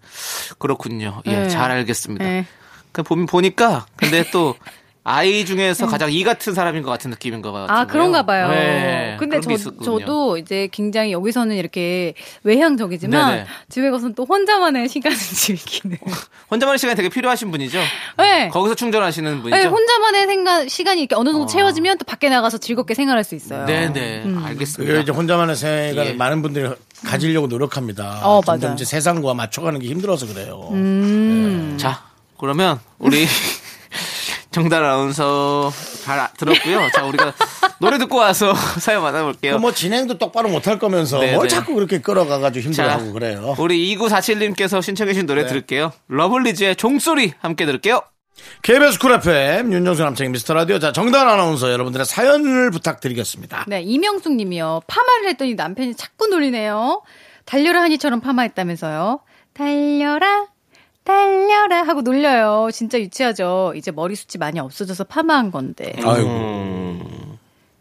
그렇군요. 0.59 1.21
예, 1.27 1.31
네. 1.41 1.49
잘 1.49 1.71
알겠습니다. 1.71 2.25
네. 2.25 2.47
그 2.93 3.03
보면 3.03 3.27
보니까 3.27 3.87
근데 3.97 4.25
또 4.33 4.55
아이 5.07 5.45
중에서 5.45 5.87
가장 5.87 6.11
이 6.11 6.25
같은 6.25 6.55
사람인 6.55 6.83
것 6.83 6.91
같은 6.91 7.11
느낌인 7.11 7.43
것 7.43 7.53
같아요. 7.53 7.79
아, 7.79 7.87
그런가 7.87 8.25
봐요. 8.25 8.49
네, 8.49 9.17
근데 9.21 9.39
저. 9.39 9.55
저도 9.85 10.39
이제 10.39 10.67
굉장히 10.73 11.13
여기서는 11.13 11.57
이렇게 11.57 12.15
외향적이지만 12.43 13.31
네네. 13.31 13.47
집에 13.69 13.91
가서는 13.91 14.15
또 14.15 14.25
혼자만의 14.25 14.89
시간을 14.89 15.15
즐기는. 15.21 15.99
혼자만의 16.51 16.79
시간이 16.79 16.97
되게 16.97 17.11
필요하신 17.11 17.51
분이죠. 17.51 17.79
네. 18.17 18.49
거기서 18.49 18.75
충전하시는 18.77 19.43
분이죠. 19.43 19.57
네, 19.57 19.65
혼자만의 19.67 20.27
생각, 20.27 20.71
시간이 20.71 21.03
이렇게 21.03 21.15
어느 21.17 21.31
정도 21.33 21.47
채워지면 21.47 21.99
또 21.99 22.07
밖에 22.07 22.31
나가서 22.31 22.57
즐겁게 22.57 22.95
생활할 22.95 23.25
수 23.25 23.35
있어요. 23.35 23.67
네네 23.67 24.23
음. 24.25 24.43
알겠습니다. 24.43 24.91
그게 24.91 25.03
이제 25.03 25.13
혼자만의 25.13 25.57
생각을 25.57 26.07
예. 26.07 26.13
많은 26.15 26.41
분들이 26.41 26.71
가지려고 27.05 27.47
노력합니다. 27.47 28.21
어, 28.27 28.41
점점 28.43 28.61
맞아요. 28.71 28.75
이제 28.75 28.87
세상과 28.87 29.35
맞춰가는 29.35 29.81
게 29.81 29.87
힘들어서 29.89 30.27
그래요. 30.27 30.69
음. 30.73 31.77
자 31.79 32.05
그러면 32.39 32.81
우리 32.99 33.27
정달 34.55 34.85
아나운서 34.85 35.73
잘 36.05 36.19
아- 36.21 36.31
들었고요. 36.37 36.89
자 36.95 37.05
우리가 37.05 37.35
노래 37.81 37.99
듣고 37.99 38.17
와서 38.19 38.55
사연 38.79 39.03
만나볼게요. 39.03 39.57
그뭐 39.59 39.73
진행도 39.73 40.17
똑바로 40.19 40.49
못할 40.49 40.79
거면서 40.79 41.19
네, 41.19 41.35
뭘 41.35 41.49
네. 41.49 41.55
자꾸 41.55 41.75
그렇게 41.75 42.01
끌어가가지고 42.01 42.63
자, 42.73 42.85
힘들어하고 42.85 43.13
그래요. 43.13 43.57
우리 43.59 43.97
2947님께서 43.97 44.81
신청해주신 44.81 45.27
노래 45.27 45.47
들을게요. 45.47 45.93
러블리즈의 46.09 46.77
종소리 46.77 47.33
함께 47.41 47.67
들을게요. 47.67 48.01
KBS 48.63 48.99
쿨 48.99 49.13
FM 49.13 49.73
윤정수 49.73 50.03
남창희 50.03 50.31
미스터 50.31 50.55
라디오 50.55 50.79
자 50.79 50.93
정다은 50.93 51.29
아나운서 51.29 51.73
여러분들의 51.73 52.05
사연을 52.07 52.71
부탁드리겠습니다. 52.71 53.65
네, 53.69 53.83
이명숙 53.83 54.35
님이요. 54.37 54.83
파마를 54.87 55.29
했더니 55.31 55.55
남편이 55.55 55.95
자꾸 55.97 56.29
놀리네요. 56.29 57.03
달려라 57.45 57.83
하니처럼 57.83 58.21
파마했다면서요. 58.21 59.21
달려라, 59.53 60.47
달려라 61.05 61.83
하고 61.83 62.01
놀려요. 62.01 62.71
진짜 62.73 62.99
유치하죠. 62.99 63.75
이제 63.77 63.91
머리 63.91 64.17
숱이 64.17 64.39
많이 64.39 64.59
없어져서 64.59 65.05
파마한 65.05 65.51
건데. 65.51 65.95
아이고 66.03 67.25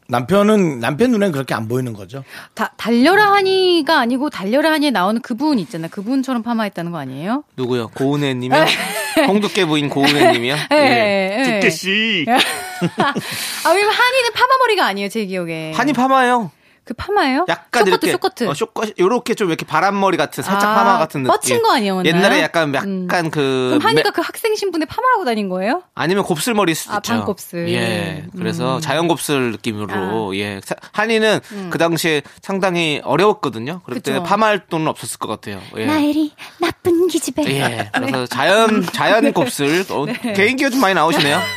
남편은 0.08 0.80
남편 0.80 1.12
눈엔 1.12 1.32
그렇게 1.32 1.54
안 1.54 1.68
보이는 1.68 1.94
거죠. 1.94 2.24
다, 2.54 2.74
달려라 2.78 3.32
하니가 3.34 4.00
아니고 4.00 4.30
달려라 4.30 4.72
하니에 4.74 4.92
나오는 4.92 5.22
그분 5.22 5.58
있잖아요. 5.60 5.90
그분처럼 5.90 6.44
파마했다는 6.44 6.92
거 6.92 6.98
아니에요? 7.00 7.44
누구요? 7.56 7.88
고은혜 7.90 8.34
님이요? 8.36 8.66
홍두깨 9.28 9.66
부인 9.66 9.90
고은혜 9.90 10.34
님이요? 10.34 10.56
예, 10.74 11.36
예. 11.40 11.44
두깨 11.46 11.70
씨. 11.70 12.26
아, 12.28 13.70
왜냐면 13.70 13.94
하니는 13.94 14.34
파마 14.34 14.58
머리가 14.60 14.86
아니에요, 14.86 15.10
제 15.10 15.26
기억에. 15.26 15.72
하니 15.74 15.94
파마예요. 15.94 16.52
그 16.86 16.94
파마예요? 16.94 17.46
약간 17.48 17.86
쇼커트, 17.86 17.90
이렇게 17.90 18.12
쇼커트. 18.12 18.48
어, 18.50 18.54
쇼커 18.54 18.84
요렇게 19.00 19.36
좀 19.36 19.48
이렇게 19.48 19.66
바람머리 19.66 20.18
같은 20.18 20.44
살짝 20.44 20.70
아, 20.72 20.76
파마 20.76 20.98
같은 20.98 21.24
느낌. 21.24 21.34
뻗친 21.34 21.62
거 21.62 21.72
아니었나요? 21.74 22.06
옛날에 22.14 22.42
약간 22.42 22.74
약간 22.76 22.88
음. 22.90 23.08
그 23.32 23.78
그럼 23.80 23.82
하니가 23.82 24.10
매- 24.10 24.14
그 24.14 24.22
학생 24.22 24.54
신분에 24.56 24.86
파마하고 24.86 25.24
다닌 25.24 25.48
거예요? 25.48 25.84
아니면 25.96 26.24
곱슬머리 26.26 26.76
수도 26.76 26.94
아, 26.94 26.98
있죠. 26.98 27.14
반곱슬. 27.14 27.70
예. 27.70 28.26
그래서 28.38 28.76
음. 28.78 28.82
자연 28.82 29.08
곱슬 29.08 29.52
느낌으로 29.54 30.36
예. 30.36 30.60
사- 30.64 30.76
하니는 30.92 31.40
그 31.70 31.78
당시에 31.78 32.22
상당히 32.42 33.00
어려웠거든요. 33.06 33.80
그럴 33.86 34.02
때 34.02 34.12
그쵸. 34.12 34.24
파마할 34.24 34.68
돈은 34.68 34.88
없었을 34.88 35.20
것 35.20 35.28
같아요. 35.30 35.62
예. 35.78 35.86
나일이 35.86 36.34
나쁜 36.60 37.08
기집애. 37.08 37.44
예. 37.48 37.90
그래서 37.96 38.26
자연 38.28 38.84
자연 38.92 39.32
곱슬 39.32 39.86
어, 39.90 40.06
네. 40.24 40.34
개인기가 40.34 40.70
좀 40.70 40.82
많이 40.82 40.94
나오시네요. 40.96 41.40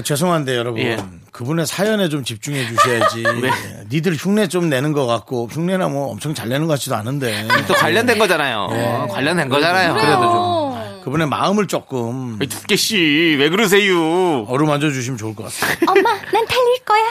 그 0.00 0.04
죄송한데 0.04 0.56
여러분 0.56 0.80
예. 0.80 0.96
그분의 1.30 1.66
사연에 1.66 2.08
좀 2.08 2.24
집중해 2.24 2.66
주셔야지. 2.68 3.22
네. 3.40 3.50
니들 3.90 4.14
흉내 4.14 4.48
좀 4.48 4.68
내는 4.68 4.92
것 4.92 5.06
같고 5.06 5.48
흉내나 5.50 5.88
뭐 5.88 6.10
엄청 6.10 6.34
잘 6.34 6.48
내는 6.48 6.66
것 6.66 6.74
같지도 6.74 6.96
않은데 6.96 7.46
또 7.68 7.74
관련된 7.74 8.18
거잖아요. 8.18 8.68
어, 8.70 9.06
관련된 9.10 9.48
거잖아요. 9.48 9.94
그래도 9.94 10.22
좀. 10.22 10.30
어. 10.32 10.70
그분의 11.04 11.28
마음을 11.28 11.66
조금 11.66 12.38
두께 12.38 12.76
씨, 12.76 13.36
왜 13.38 13.48
그러세요? 13.48 14.44
어루만져 14.44 14.90
주시면 14.90 15.16
좋을 15.16 15.34
것 15.34 15.44
같습니다. 15.44 15.86
엄마, 15.90 16.14
난 16.30 16.44
달릴 16.46 16.84
거야. 16.84 17.10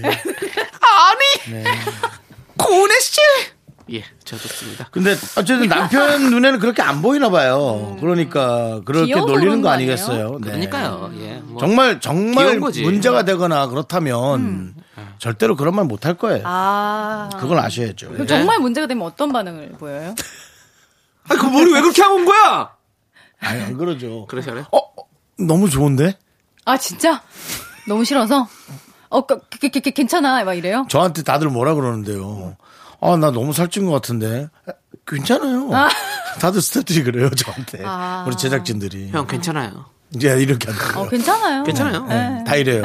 아니, 0.80 1.64
고은혜 2.56 3.00
씨. 3.00 3.20
예, 3.92 4.04
저 4.24 4.36
좋습니다. 4.36 4.88
근데 4.92 5.12
어쨌든 5.36 5.68
남편 5.68 6.22
눈에는 6.30 6.58
그렇게 6.60 6.80
안 6.82 7.02
보이나 7.02 7.28
봐요. 7.30 7.96
그러니까 8.00 8.80
그렇게 8.84 9.06
귀여워서 9.06 9.26
놀리는 9.26 9.48
그런 9.48 9.62
거거 9.62 9.72
아니겠어요? 9.74 10.38
네. 10.40 10.50
그러니까요. 10.50 11.12
예, 11.18 11.34
뭐. 11.44 11.58
정말 11.60 12.00
정말 12.00 12.44
귀여운 12.46 12.60
거지. 12.60 12.82
문제가 12.82 13.24
되거나 13.24 13.66
그렇다면 13.66 14.74
절대로 15.18 15.56
그런 15.56 15.74
말 15.74 15.84
못 15.86 16.04
할 16.06 16.14
거예요. 16.14 16.42
아. 16.46 17.28
그걸 17.38 17.58
아셔야죠. 17.58 18.10
그럼 18.12 18.26
정말 18.26 18.58
문제가 18.60 18.86
되면 18.86 19.04
어떤 19.06 19.32
반응을 19.32 19.70
보여요? 19.78 20.14
아, 21.28 21.34
그 21.34 21.46
머리 21.46 21.72
왜 21.72 21.80
그렇게 21.80 22.02
하고 22.02 22.14
온 22.16 22.24
거야? 22.24 22.70
아니 23.40 23.62
안 23.62 23.76
그러죠. 23.76 24.26
그러셔요? 24.26 24.66
어 24.72 24.78
어, 24.78 24.92
너무 25.38 25.68
좋은데? 25.68 26.16
아, 26.64 26.76
진짜? 26.76 27.22
너무 27.88 28.04
싫어서? 28.04 28.46
어, 29.08 29.26
그, 29.26 29.40
그, 29.60 29.68
그, 29.70 29.80
그, 29.80 29.90
괜찮아. 29.90 30.44
막 30.44 30.54
이래요? 30.54 30.86
저한테 30.88 31.22
다들 31.22 31.48
뭐라 31.48 31.74
그러는데요. 31.74 32.56
아 33.00 33.16
나 33.16 33.30
너무 33.30 33.52
살찐 33.52 33.86
것 33.86 33.92
같은데 33.92 34.48
아, 34.66 34.72
괜찮아요. 35.06 35.70
다들 36.40 36.60
스태프들이 36.60 37.02
그래요 37.04 37.30
저한테. 37.30 37.82
아. 37.84 38.24
우리 38.26 38.36
제작진들이 38.36 39.10
형, 39.10 39.26
괜찮아요. 39.26 39.86
이제 40.14 40.28
이렇게 40.40 40.70
한다고. 40.70 41.00
어, 41.02 41.08
괜찮아요. 41.08 41.62
괜찮아요. 41.64 42.04
네, 42.06 42.44
다 42.46 42.56
이래요. 42.56 42.82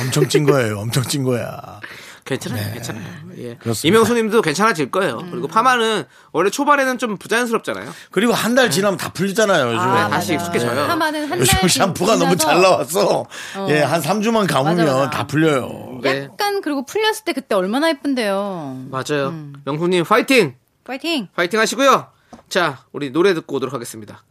엄청 0.00 0.28
찐 0.28 0.44
거예요. 0.44 0.78
엄청 0.78 1.02
찐 1.02 1.22
거야. 1.24 1.80
괜찮아요. 2.24 2.72
괜찮아요. 2.72 3.04
예. 3.36 3.42
네. 3.48 3.56
그렇습니다. 3.58 3.88
이명수 3.88 4.14
님도 4.14 4.42
괜찮아질 4.42 4.90
거예요. 4.90 5.18
그리고 5.30 5.48
파마는 5.48 6.04
원래 6.32 6.50
초반에는 6.50 6.98
좀 6.98 7.16
부자연스럽잖아요. 7.16 7.92
그리고 8.10 8.32
한 8.32 8.54
달 8.54 8.70
지나면 8.70 8.96
다 8.98 9.12
풀리잖아요 9.12 9.66
요즘에. 9.66 9.80
아, 9.82 10.08
다시. 10.08 10.34
익숙해져요. 10.34 10.86
파마는 10.86 11.24
한 11.30 11.40
요즘 11.40 11.58
달 11.58 11.68
샴푸가 11.68 12.16
너무 12.16 12.36
지나서 12.36 12.46
잘 12.46 12.62
나와서 12.62 13.24
예, 13.70 13.80
한 13.80 14.00
3주만 14.00 14.46
감으면 14.50 14.84
맞아, 14.86 14.94
맞아. 14.98 15.10
다 15.10 15.26
풀려요. 15.26 16.00
네. 16.02 16.24
약간 16.30 16.60
그리고 16.60 16.84
풀렸을 16.84 17.24
때 17.24 17.32
그때 17.32 17.54
얼마나 17.54 17.88
예쁜데요. 17.88 18.86
맞아요. 18.90 19.28
음. 19.30 19.54
명수님, 19.64 20.04
파이팅! 20.04 20.54
파이팅! 20.84 21.28
파이팅 21.34 21.58
하시고요. 21.60 22.06
자, 22.48 22.84
우리 22.92 23.10
노래 23.10 23.34
듣고 23.34 23.56
오도록 23.56 23.74
하겠습니다. 23.74 24.22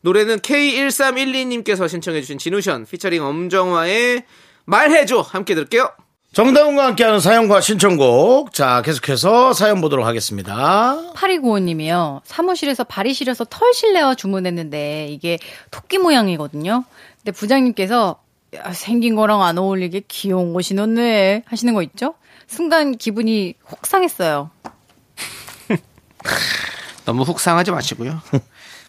노래는 0.00 0.38
K1312님께서 0.38 1.88
신청해주신 1.88 2.38
진우션 2.38 2.86
피처링 2.86 3.22
엄정화의 3.24 4.24
말해줘 4.64 5.20
함께 5.20 5.54
들을게요. 5.54 5.90
정다운과 6.40 6.84
함께하는 6.88 7.18
사연과 7.18 7.62
신청곡. 7.62 8.52
자, 8.52 8.82
계속해서 8.82 9.54
사연 9.54 9.80
보도록 9.80 10.04
하겠습니다. 10.04 10.98
8295님이요. 11.14 12.20
사무실에서 12.24 12.84
발이 12.84 13.14
시려서 13.14 13.46
털 13.48 13.72
실내화 13.72 14.14
주문했는데 14.16 15.06
이게 15.08 15.38
토끼 15.70 15.96
모양이거든요. 15.96 16.84
근데 17.24 17.32
부장님께서 17.32 18.20
야, 18.54 18.72
생긴 18.74 19.16
거랑 19.16 19.42
안 19.44 19.56
어울리게 19.56 20.02
귀여운 20.08 20.52
거 20.52 20.60
신었네 20.60 21.44
하시는 21.46 21.72
거 21.72 21.80
있죠? 21.84 22.12
순간 22.46 22.98
기분이 22.98 23.54
혹 23.70 23.86
상했어요. 23.86 24.50
너무 27.06 27.22
훅상하지 27.22 27.70
마시고요. 27.70 28.20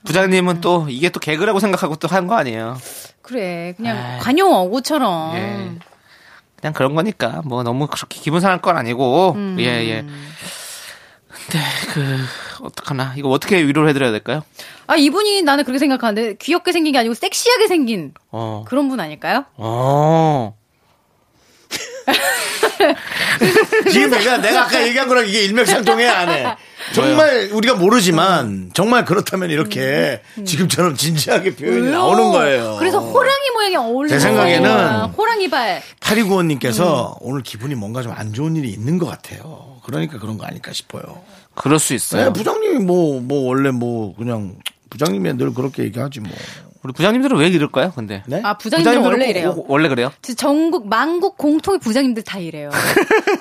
부장님은 0.04 0.60
또 0.60 0.88
이게 0.90 1.08
또 1.10 1.22
개그라고 1.22 1.62
생각하고 1.62 1.96
또 1.96 2.10
한 2.10 2.28
거 2.28 2.36
아니에요. 2.36 2.78
그래 3.22 3.74
그냥. 3.78 4.20
관용 4.20 4.54
어구처럼 4.54 5.36
예. 5.38 5.72
그냥 6.60 6.74
그런 6.74 6.96
거니까 6.96 7.42
뭐 7.46 7.64
너무 7.64 7.88
그렇게 7.88 8.20
기분 8.20 8.42
상할 8.42 8.62
건 8.62 8.78
아니고 8.78 9.34
음. 9.36 9.56
예 9.60 9.66
예. 9.66 10.06
근데 11.30 11.60
그 11.94 12.64
어떡하나 12.64 13.14
이거 13.16 13.30
어떻게 13.30 13.64
위로를 13.66 13.90
해드려야 13.90 14.12
될까요? 14.12 14.44
아 14.88 14.96
이분이 14.96 15.44
나는 15.44 15.64
그렇게 15.64 15.80
생각하는데 15.80 16.36
귀엽게 16.36 16.72
생긴 16.72 16.94
게 16.94 17.00
아니고 17.00 17.14
섹시하게 17.14 17.68
생긴 17.68 18.14
어. 18.32 18.66
그런 18.68 18.90
분 18.90 19.00
아닐까요? 19.00 19.46
어. 19.58 20.58
지금 23.92 24.10
내가, 24.12 24.38
내가 24.38 24.62
아까 24.64 24.86
얘기한 24.88 25.08
거랑 25.08 25.28
이게 25.28 25.44
일맥상통해, 25.44 26.08
안 26.08 26.30
해. 26.30 26.56
정말 26.94 27.50
우리가 27.52 27.76
모르지만, 27.76 28.72
정말 28.74 29.04
그렇다면 29.06 29.50
이렇게 29.50 30.22
지금처럼 30.46 30.96
진지하게 30.96 31.56
표현이 31.56 31.92
나오는 31.92 32.32
거예요. 32.32 32.78
그래서 32.80 33.00
호랑이 33.00 33.50
모양이 33.54 33.76
어울리는 33.76 34.18
제 34.18 34.20
생각에는 34.20 34.70
거야. 34.70 35.14
호랑이 35.18 35.50
발. 35.50 35.82
파리구원님께서 36.00 37.18
오늘 37.22 37.44
기분이 37.44 37.76
뭔가 37.76 38.02
좀 38.02 38.14
안 38.18 38.34
좋은 38.34 38.56
일이 38.56 38.70
있는 38.70 38.98
것 38.98 39.06
같아요. 39.06 39.80
그러니까 39.84 40.18
그런 40.18 40.38
거 40.38 40.46
아닐까 40.46 40.74
싶어요. 40.74 41.22
그럴 41.54 41.78
수 41.78 41.94
있어요. 41.94 42.26
네, 42.26 42.34
부장님이 42.34 42.80
뭐, 42.80 43.20
뭐, 43.22 43.48
원래 43.48 43.70
뭐, 43.72 44.16
그냥, 44.16 44.56
부장님이 44.90 45.34
늘 45.34 45.54
그렇게 45.54 45.84
얘기하지 45.84 46.22
뭐. 46.22 46.32
우리 46.88 46.94
부장님들은 46.94 47.36
왜 47.38 47.48
이럴까요? 47.50 47.92
근데 47.94 48.24
네? 48.28 48.42
아 48.46 48.58
부장님들 48.58 48.94
부장님들은 49.02 49.12
원래 49.12 49.26
꼭- 49.26 49.30
이래요. 49.30 49.54
꼭- 49.56 49.70
원래 49.70 49.90
그래요? 49.90 50.12
진짜 50.22 50.42
전국 50.42 50.88
만국 50.88 51.38
공통의 51.38 51.80
부장님들 51.82 52.24
다 52.24 52.40
이래요. 52.40 52.70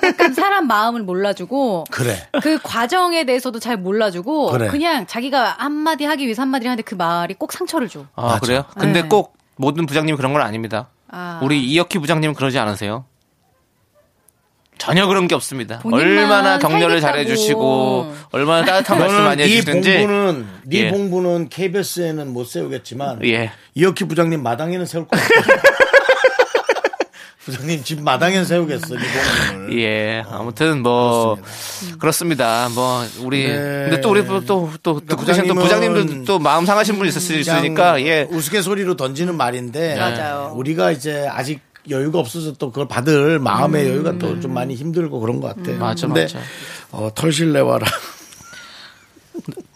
약간 0.03 0.33
사람 0.33 0.67
마음을 0.67 1.01
몰라주고 1.03 1.85
그래. 1.89 2.27
그 2.43 2.59
과정에 2.61 3.23
대해서도 3.23 3.59
잘 3.59 3.77
몰라주고 3.77 4.51
그래. 4.51 4.67
그냥 4.67 5.07
자기가 5.07 5.55
한마디 5.59 6.03
하기 6.03 6.25
위해서 6.25 6.41
한마디를 6.41 6.69
하는데 6.71 6.83
그 6.83 6.95
말이 6.95 7.33
꼭 7.35 7.53
상처를 7.53 7.87
줘. 7.87 8.01
아 8.15 8.23
맞아. 8.23 8.39
그래요? 8.41 8.65
근데 8.77 9.03
네. 9.03 9.07
꼭 9.07 9.37
모든 9.55 9.85
부장님이 9.85 10.17
그런 10.17 10.33
건 10.33 10.41
아닙니다. 10.41 10.89
아. 11.09 11.39
우리 11.41 11.63
이혁희 11.63 11.99
부장님은 11.99 12.35
그러지 12.35 12.59
않으세요? 12.59 13.05
전혀 14.77 15.07
그런 15.07 15.27
게 15.27 15.35
없습니다. 15.35 15.81
얼마나 15.83 16.57
격려를 16.59 17.01
살겠다고. 17.01 17.01
잘해 17.01 17.25
주시고 17.25 18.13
얼마나 18.31 18.65
따뜻한 18.65 18.99
말씀 18.99 19.23
많이 19.23 19.43
이 19.43 19.45
해주시는지 19.57 19.97
봉부는 19.97 20.47
네 20.65 20.77
예. 20.79 20.89
봉부는 20.89 21.49
KBS에는 21.49 22.31
못 22.33 22.45
세우겠지만 22.47 23.19
예. 23.25 23.51
이혁희 23.75 24.05
부장님 24.07 24.41
마당에는 24.43 24.85
세울 24.85 25.07
것 25.07 25.19
같아요. 25.19 25.57
부장님 27.45 27.81
집 27.83 28.01
마당에는 28.01 28.43
세우겠어 28.43 28.95
네 28.95 29.01
봉부를. 29.53 29.79
예, 29.79 30.23
아무튼 30.29 30.83
뭐 30.83 31.37
그렇습니다. 31.97 32.67
뭐 32.75 33.05
우리 33.21 33.47
네. 33.47 33.53
근데 33.53 34.01
또 34.01 34.09
우리 34.11 34.25
또또 34.25 34.69
또 34.83 34.99
듣고 34.99 35.23
계신 35.23 35.47
또 35.47 35.53
부장님은 35.53 35.95
부장님들 35.95 36.25
또 36.25 36.39
마음 36.39 36.65
상하신 36.65 36.97
분이 36.97 37.07
있을 37.07 37.21
수 37.21 37.33
있으니까 37.35 38.01
예. 38.03 38.27
우스갯소리로 38.29 38.97
던지는 38.97 39.35
말인데 39.37 39.95
맞아요. 39.95 40.51
우리가 40.55 40.91
이제 40.91 41.25
아직 41.31 41.61
여유가 41.89 42.19
없어서 42.19 42.53
또 42.53 42.69
그걸 42.71 42.87
받을 42.87 43.39
마음의 43.39 43.87
여유가 43.87 44.17
또 44.17 44.39
좀 44.39 44.53
많이 44.53 44.75
힘들고 44.75 45.19
그런 45.19 45.39
것 45.41 45.55
같아요. 45.55 45.75
음. 45.75 45.79
맞아, 45.79 46.07
근데 46.07 46.21
맞아. 46.23 46.39
어, 46.91 47.09
털실내와라. 47.13 47.85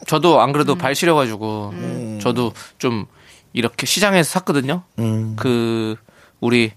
저도 0.08 0.42
안 0.42 0.50
음. 0.50 0.54
그래도 0.54 0.76
발 0.76 0.96
시려가지고 0.96 1.74
저도 2.22 2.54
좀 2.78 3.06
이렇게 3.54 3.86
시장에서 3.86 4.30
샀거든요. 4.32 4.84
음. 5.00 5.36
그 5.38 5.96
우리 6.40 6.72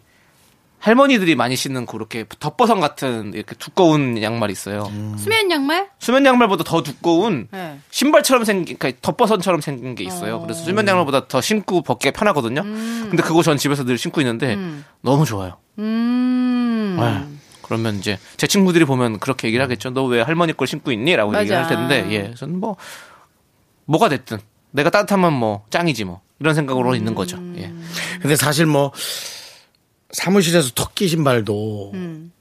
할머니들이 0.84 1.34
많이 1.34 1.56
신는 1.56 1.86
그렇게 1.86 2.26
덮버선 2.40 2.78
같은 2.78 3.32
이렇게 3.32 3.54
두꺼운 3.54 4.22
양말이 4.22 4.52
있어요. 4.52 4.84
음. 4.90 5.16
수면 5.18 5.50
양말? 5.50 5.88
수면 5.98 6.26
양말보다 6.26 6.62
더 6.62 6.82
두꺼운 6.82 7.48
네. 7.50 7.78
신발처럼 7.90 8.44
생긴 8.44 8.76
그러니까 8.76 9.00
덮버선처럼 9.00 9.62
생긴 9.62 9.94
게 9.94 10.04
있어요. 10.04 10.42
그래서 10.42 10.62
수면 10.62 10.86
양말보다 10.86 11.26
더 11.26 11.40
신고 11.40 11.80
벗기가 11.80 12.12
편하거든요. 12.12 12.62
근데 12.62 13.22
그거 13.22 13.42
전 13.42 13.56
집에서 13.56 13.84
늘 13.84 13.96
신고 13.96 14.20
있는데 14.20 14.58
너무 15.00 15.24
좋아요. 15.24 15.56
음. 15.78 16.98
네. 17.00 17.38
그러면 17.62 17.96
이제 17.96 18.18
제 18.36 18.46
친구들이 18.46 18.84
보면 18.84 19.20
그렇게 19.20 19.48
얘기를 19.48 19.64
하겠죠. 19.64 19.88
너 19.88 20.04
왜 20.04 20.20
할머니 20.20 20.52
걸 20.52 20.66
신고 20.66 20.92
있니? 20.92 21.16
라고 21.16 21.34
얘기를 21.40 21.56
할. 21.56 21.66
텐데, 21.66 22.06
예. 22.10 22.34
저는 22.34 22.60
뭐, 22.60 22.76
뭐가 23.86 24.10
됐든, 24.10 24.38
내가 24.72 24.90
따뜻하면 24.90 25.32
뭐, 25.32 25.64
짱이지 25.70 26.04
뭐. 26.04 26.20
이런 26.40 26.54
생각으로 26.54 26.94
있는 26.94 27.14
거죠. 27.14 27.38
예. 27.56 27.72
근데 28.20 28.36
사실 28.36 28.66
뭐 28.66 28.92
사무실에서 30.14 30.70
토끼 30.74 31.08
신발도 31.08 31.90
음. 31.94 32.32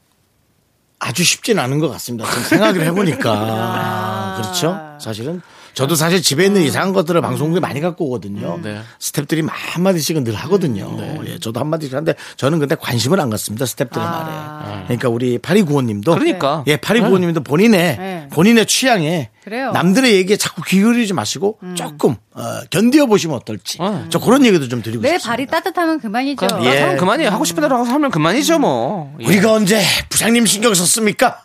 아주 0.99 1.23
쉽진 1.23 1.59
않은 1.59 1.79
것 1.79 1.89
같습니다. 1.89 2.29
지금 2.29 2.43
생각을 2.43 2.85
해보니까 2.85 4.39
그렇죠. 4.41 4.79
사실은 5.01 5.41
저도 5.73 5.95
사실 5.95 6.21
집에 6.21 6.45
있는 6.45 6.61
이상한 6.61 6.93
것들을 6.93 7.19
방송국에 7.21 7.59
많이 7.59 7.81
갖고 7.81 8.05
오거든요. 8.05 8.59
네. 8.61 8.81
스탭들이 8.99 9.47
한마디씩은 9.49 10.23
늘 10.23 10.35
하거든요. 10.35 10.93
네. 10.97 11.19
예, 11.25 11.39
저도 11.39 11.59
한마디씩 11.59 11.93
하는데 11.93 12.13
저는 12.37 12.59
근데 12.59 12.75
관심을 12.75 13.19
안 13.19 13.29
갖습니다. 13.29 13.65
스탭들의 13.65 13.97
아. 13.97 14.63
말에. 14.65 14.83
그러니까 14.85 15.09
우리 15.09 15.37
파리구호님도 15.39 16.13
그러니까. 16.13 16.63
예, 16.67 16.77
파리구호님도 16.77 17.41
본인의 17.43 17.97
네. 17.97 18.27
본인의 18.31 18.65
취향에 18.67 19.31
그래요. 19.43 19.71
남들의 19.71 20.13
얘기에 20.13 20.37
자꾸 20.37 20.61
귀 20.63 20.77
기울이지 20.77 21.13
마시고 21.13 21.59
조금 21.75 22.15
어, 22.33 22.41
견디어 22.69 23.05
보시면 23.07 23.35
어떨지. 23.37 23.77
어. 23.81 24.05
저 24.09 24.19
그런 24.19 24.45
얘기도 24.45 24.67
좀 24.67 24.81
드리고 24.81 25.01
내 25.01 25.13
싶습니다. 25.13 25.29
발이 25.31 25.45
따뜻하면 25.47 25.99
그만이죠. 25.99 26.47
그럼 26.47 26.65
예. 26.65 26.79
사람 26.79 26.97
그만이에요. 26.97 27.29
하고 27.31 27.45
싶은 27.45 27.61
대로 27.61 27.75
하고 27.75 27.85
살면 27.85 28.11
그만이죠 28.11 28.59
뭐. 28.59 29.15
예. 29.19 29.25
우리가 29.25 29.51
언제 29.51 29.81
부장님 30.09 30.45
신경 30.45 30.73
썼습니까? 30.73 31.43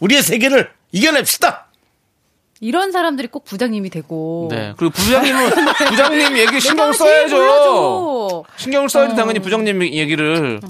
우리의 0.00 0.22
세계를 0.22 0.70
이겨냅시다. 0.92 1.68
이런 2.62 2.92
사람들이 2.92 3.26
꼭 3.26 3.44
부장님이 3.44 3.90
되고. 3.90 4.46
네. 4.48 4.72
그리고 4.76 4.92
부장님은, 4.92 5.50
부장님 5.90 6.38
얘기 6.38 6.60
신경 6.60 6.92
제일 6.92 7.28
써야죠. 7.28 8.44
신경을 8.56 8.88
써야지 8.88 9.16
당연히 9.16 9.40
부장님 9.40 9.82
얘기를. 9.82 10.60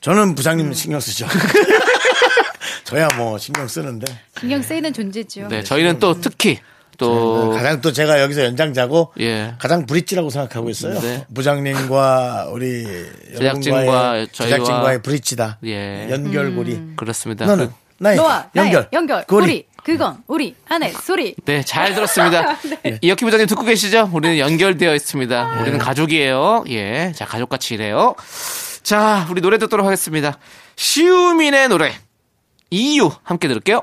저는 0.00 0.36
부장님 0.36 0.72
신경 0.74 1.00
쓰죠. 1.00 1.26
저야 2.84 3.08
뭐 3.16 3.36
신경 3.36 3.66
쓰는데 3.66 4.06
신경 4.38 4.62
쓰이는 4.62 4.92
존재죠. 4.92 5.48
네. 5.48 5.64
저희는 5.64 5.98
또 5.98 6.20
특히 6.20 6.60
또, 6.98 7.50
가장 7.50 7.80
또 7.80 7.92
제가 7.92 8.22
여기서 8.22 8.44
연장자고 8.44 9.12
예. 9.18 9.54
가장 9.58 9.86
브릿지라고 9.86 10.30
생각하고 10.30 10.70
있어요. 10.70 11.00
네. 11.00 11.26
부장님과 11.34 12.48
우리 12.52 12.86
제작진과 13.36 14.26
제작진과의 14.30 15.02
브릿지다. 15.02 15.58
예. 15.64 16.08
연결고리. 16.10 16.94
그렇습니다. 16.94 17.44
너는 17.44 17.68
그- 17.68 17.74
나의. 18.00 18.18
연결, 18.54 18.88
연결, 18.92 19.24
고리. 19.26 19.66
그건 19.88 20.22
우리 20.26 20.54
안에 20.68 20.92
소리. 20.92 21.34
네, 21.46 21.62
잘 21.62 21.94
들었습니다. 21.94 22.58
이혁희 23.00 23.24
부장님 23.24 23.46
듣고 23.46 23.64
계시죠? 23.64 24.10
우리는 24.12 24.36
연결되어 24.36 24.94
있습니다. 24.94 25.60
우리는 25.62 25.78
가족이에요. 25.78 26.64
예, 26.68 27.14
자 27.16 27.24
가족같이 27.24 27.72
일해요. 27.72 28.14
자, 28.82 29.26
우리 29.30 29.40
노래 29.40 29.56
듣도록 29.56 29.86
하겠습니다. 29.86 30.38
시우민의 30.76 31.68
노래 31.70 31.94
이유 32.68 33.10
함께 33.22 33.48
들을게요. 33.48 33.80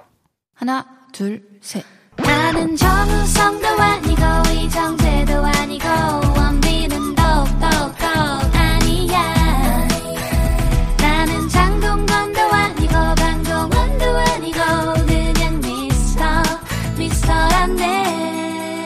하나, 0.54 0.86
둘, 1.12 1.42
셋. 1.62 1.84
나는 2.18 2.76
정우성도 2.76 3.68
아니고 3.68 4.22
이정재도 4.62 5.44
아니고 5.44 6.25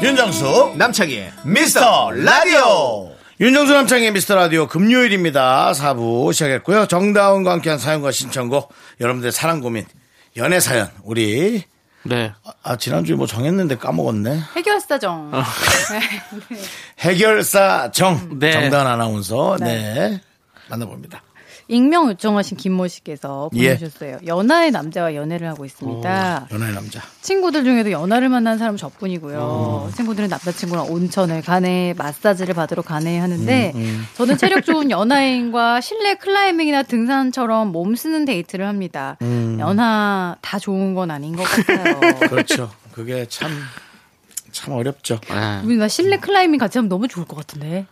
윤정수 0.09 0.73
남창희의 0.75 1.31
미스터 1.45 2.09
라디오. 2.09 3.11
윤정수 3.39 3.71
남창의 3.73 4.11
미스터 4.11 4.33
라디오 4.33 4.65
금요일입니다. 4.67 5.71
4부 5.73 6.33
시작했고요. 6.33 6.87
정다운과 6.87 7.51
함께한 7.51 7.77
사연과 7.77 8.11
신청곡 8.11 8.73
여러분들 8.99 9.31
사랑 9.31 9.61
고민 9.61 9.85
연애 10.35 10.59
사연 10.59 10.89
우리 11.03 11.63
네, 12.01 12.33
아 12.63 12.75
지난주에 12.75 13.15
뭐 13.17 13.27
정했는데 13.27 13.77
까먹었네. 13.77 14.41
해결사정. 14.55 15.29
어. 15.31 15.43
해결사 17.01 17.91
정 17.91 18.39
네. 18.39 18.51
정다운 18.51 18.87
아나운서 18.87 19.57
네. 19.59 20.19
만나봅니다. 20.69 21.21
익명 21.69 22.09
요청하신 22.09 22.57
김모 22.57 22.87
씨께서 22.87 23.51
예. 23.53 23.75
보내주셨어요. 23.75 24.17
연하의 24.25 24.71
남자와 24.71 25.13
연애를 25.13 25.47
하고 25.47 25.65
있습니다. 25.65 26.47
연하의 26.51 26.73
남자. 26.73 26.99
친구들 27.21 27.63
중에도 27.63 27.91
연하를 27.91 28.27
만난 28.27 28.57
사람 28.57 28.75
저뿐이고요. 28.75 29.37
어. 29.39 29.89
친구들은 29.95 30.29
남자친구랑 30.29 30.91
온천을 30.91 31.43
가네, 31.43 31.93
마사지를 31.95 32.55
받으러 32.55 32.81
가네 32.81 33.19
하는데 33.19 33.71
음, 33.75 34.05
저는 34.15 34.37
체력 34.37 34.65
좋은 34.65 34.89
연하인과 34.91 35.79
실내 35.81 36.15
클라이밍이나 36.15 36.83
등산처럼 36.83 37.71
몸 37.71 37.95
쓰는 37.95 38.25
데이트를 38.25 38.65
합니다. 38.67 39.17
음. 39.21 39.57
연하 39.59 40.37
다 40.41 40.57
좋은 40.57 40.95
건 40.95 41.11
아닌 41.11 41.35
것 41.35 41.43
같아요. 41.43 41.99
그렇죠. 42.29 42.71
그게 42.91 43.27
참, 43.29 43.51
참 44.51 44.73
어렵죠. 44.73 45.19
네. 45.29 45.61
우리 45.63 45.77
나 45.77 45.87
실내 45.87 46.17
클라이밍 46.17 46.57
같이 46.57 46.79
하면 46.79 46.89
너무 46.89 47.07
좋을 47.07 47.27
것 47.27 47.35
같은데. 47.35 47.85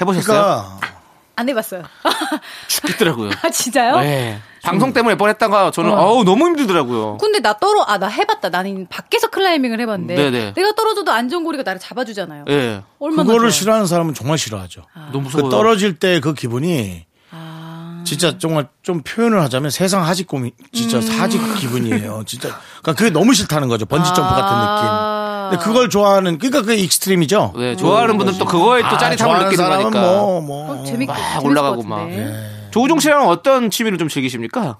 해보셨어요? 0.00 0.78
그러니까 0.78 0.95
안 1.36 1.48
해봤어요. 1.48 1.82
죽겠더라고요. 2.68 3.30
아 3.42 3.50
진짜요? 3.50 4.00
네. 4.00 4.40
방송 4.62 4.92
때문에 4.92 5.14
몇번 5.14 5.28
했다가 5.30 5.70
저는 5.70 5.92
어. 5.92 5.96
어우 5.96 6.24
너무 6.24 6.46
힘들더라고요. 6.46 7.18
근데 7.18 7.40
나 7.40 7.52
떨어 7.58 7.82
아 7.86 7.98
나 7.98 8.08
해봤다. 8.08 8.48
나는 8.48 8.86
밖에서 8.88 9.28
클라이밍을 9.28 9.80
해봤는데 9.80 10.14
네네. 10.16 10.52
내가 10.54 10.72
떨어져도 10.74 11.12
안전고리가 11.12 11.62
나를 11.62 11.78
잡아주잖아요. 11.80 12.44
예, 12.48 12.82
얼마나 12.98 13.22
그거를 13.24 13.40
좋아요. 13.42 13.50
싫어하는 13.50 13.86
사람은 13.86 14.14
정말 14.14 14.38
싫어하죠. 14.38 14.82
너무 15.12 15.28
그 15.28 15.36
무서워요. 15.36 15.50
떨어질 15.50 15.98
때 15.98 16.20
그 16.20 16.34
기분이 16.34 17.04
아. 17.30 18.02
진짜 18.06 18.38
정말 18.38 18.68
좀 18.82 19.02
표현을 19.02 19.40
하자면 19.42 19.70
세상 19.70 20.04
하직 20.04 20.26
고민 20.26 20.52
진짜 20.72 20.98
음. 20.98 21.20
하직 21.20 21.40
기분이에요. 21.58 22.24
진짜 22.26 22.48
그러니까 22.82 22.94
그게 22.94 23.10
너무 23.10 23.34
싫다는 23.34 23.68
거죠. 23.68 23.84
번지 23.86 24.12
점프 24.14 24.28
같은 24.30 24.46
아. 24.48 24.74
느낌. 24.74 25.35
근데 25.50 25.64
그걸 25.64 25.88
좋아하는 25.88 26.38
그러니까 26.38 26.62
그게 26.62 26.76
extreme이죠. 26.76 27.54
네, 27.56 27.76
좋아하는 27.76 28.18
분들 28.18 28.38
또 28.38 28.44
그거에 28.44 28.82
또 28.82 28.88
아, 28.88 28.98
짜릿함을 28.98 29.16
좋아하는 29.16 29.44
느끼는 29.46 29.64
사람은 29.64 29.90
거니까. 29.90 30.12
뭐, 30.12 30.40
뭐. 30.40 30.70
어, 30.80 30.84
재밌, 30.84 31.06
막 31.06 31.44
올라가고 31.44 31.82
것 31.82 31.86
막. 31.86 32.10
예. 32.10 32.32
조우종 32.70 32.98
씨랑 32.98 33.28
어떤 33.28 33.70
취미를 33.70 33.98
좀 33.98 34.08
즐기십니까? 34.08 34.78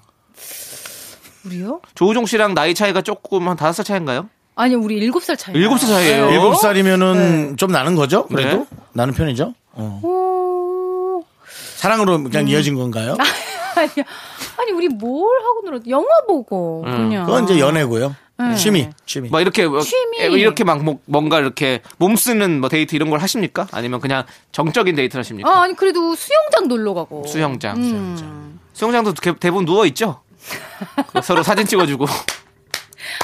우리요? 1.45 1.81
조우종 1.95 2.25
씨랑 2.25 2.53
나이 2.53 2.73
차이가 2.73 3.01
조금 3.01 3.47
한 3.47 3.55
다섯 3.55 3.73
살 3.73 3.85
차이인가요? 3.85 4.29
아니 4.55 4.75
우리 4.75 4.95
일곱 4.97 5.23
살 5.23 5.37
차이. 5.37 5.55
일곱 5.55 5.77
살 5.77 5.89
차이예요. 5.89 6.29
일곱 6.31 6.55
살이면은 6.55 7.49
네. 7.51 7.55
좀 7.55 7.71
나는 7.71 7.95
거죠? 7.95 8.25
그래도? 8.27 8.57
네. 8.57 8.65
나는 8.93 9.13
편이죠? 9.13 9.53
어. 9.73 10.01
오. 10.03 11.23
사랑으로 11.75 12.23
그냥 12.23 12.47
이어진 12.47 12.75
건가요? 12.75 13.15
아니, 13.79 13.89
아니 14.57 14.71
우리 14.71 14.87
뭘 14.87 15.27
하고 15.41 15.61
놀았? 15.65 15.81
영화 15.89 16.07
보고 16.27 16.81
그냥. 16.83 17.25
그건 17.25 17.43
이제 17.45 17.59
연애고요. 17.59 18.15
네. 18.39 18.55
취미, 18.55 18.87
취미. 19.07 19.29
막 19.29 19.41
이렇게 19.41 19.65
뭐- 19.67 19.81
취미. 19.81 20.19
에, 20.21 20.27
이렇게 20.27 20.63
막 20.63 20.83
뭐- 20.83 20.99
뭔가 21.05 21.39
이렇게 21.39 21.81
몸 21.97 22.15
쓰는 22.15 22.59
뭐 22.59 22.69
데이트 22.69 22.95
이런 22.95 23.09
걸 23.09 23.19
하십니까? 23.19 23.67
아니면 23.71 23.99
그냥 23.99 24.25
정적인 24.51 24.93
데이트를 24.95 25.21
하십니까? 25.21 25.49
아 25.49 25.61
아니 25.63 25.75
그래도 25.75 26.13
수영장 26.13 26.67
놀러 26.67 26.93
가고. 26.93 27.25
수영장. 27.25 27.77
음. 27.77 28.59
수영장 28.73 29.03
도 29.03 29.13
대- 29.13 29.33
대부분 29.39 29.65
누워 29.65 29.85
있죠. 29.87 30.21
서로 31.23 31.41
사진 31.43 31.65
찍어주고 31.65 32.05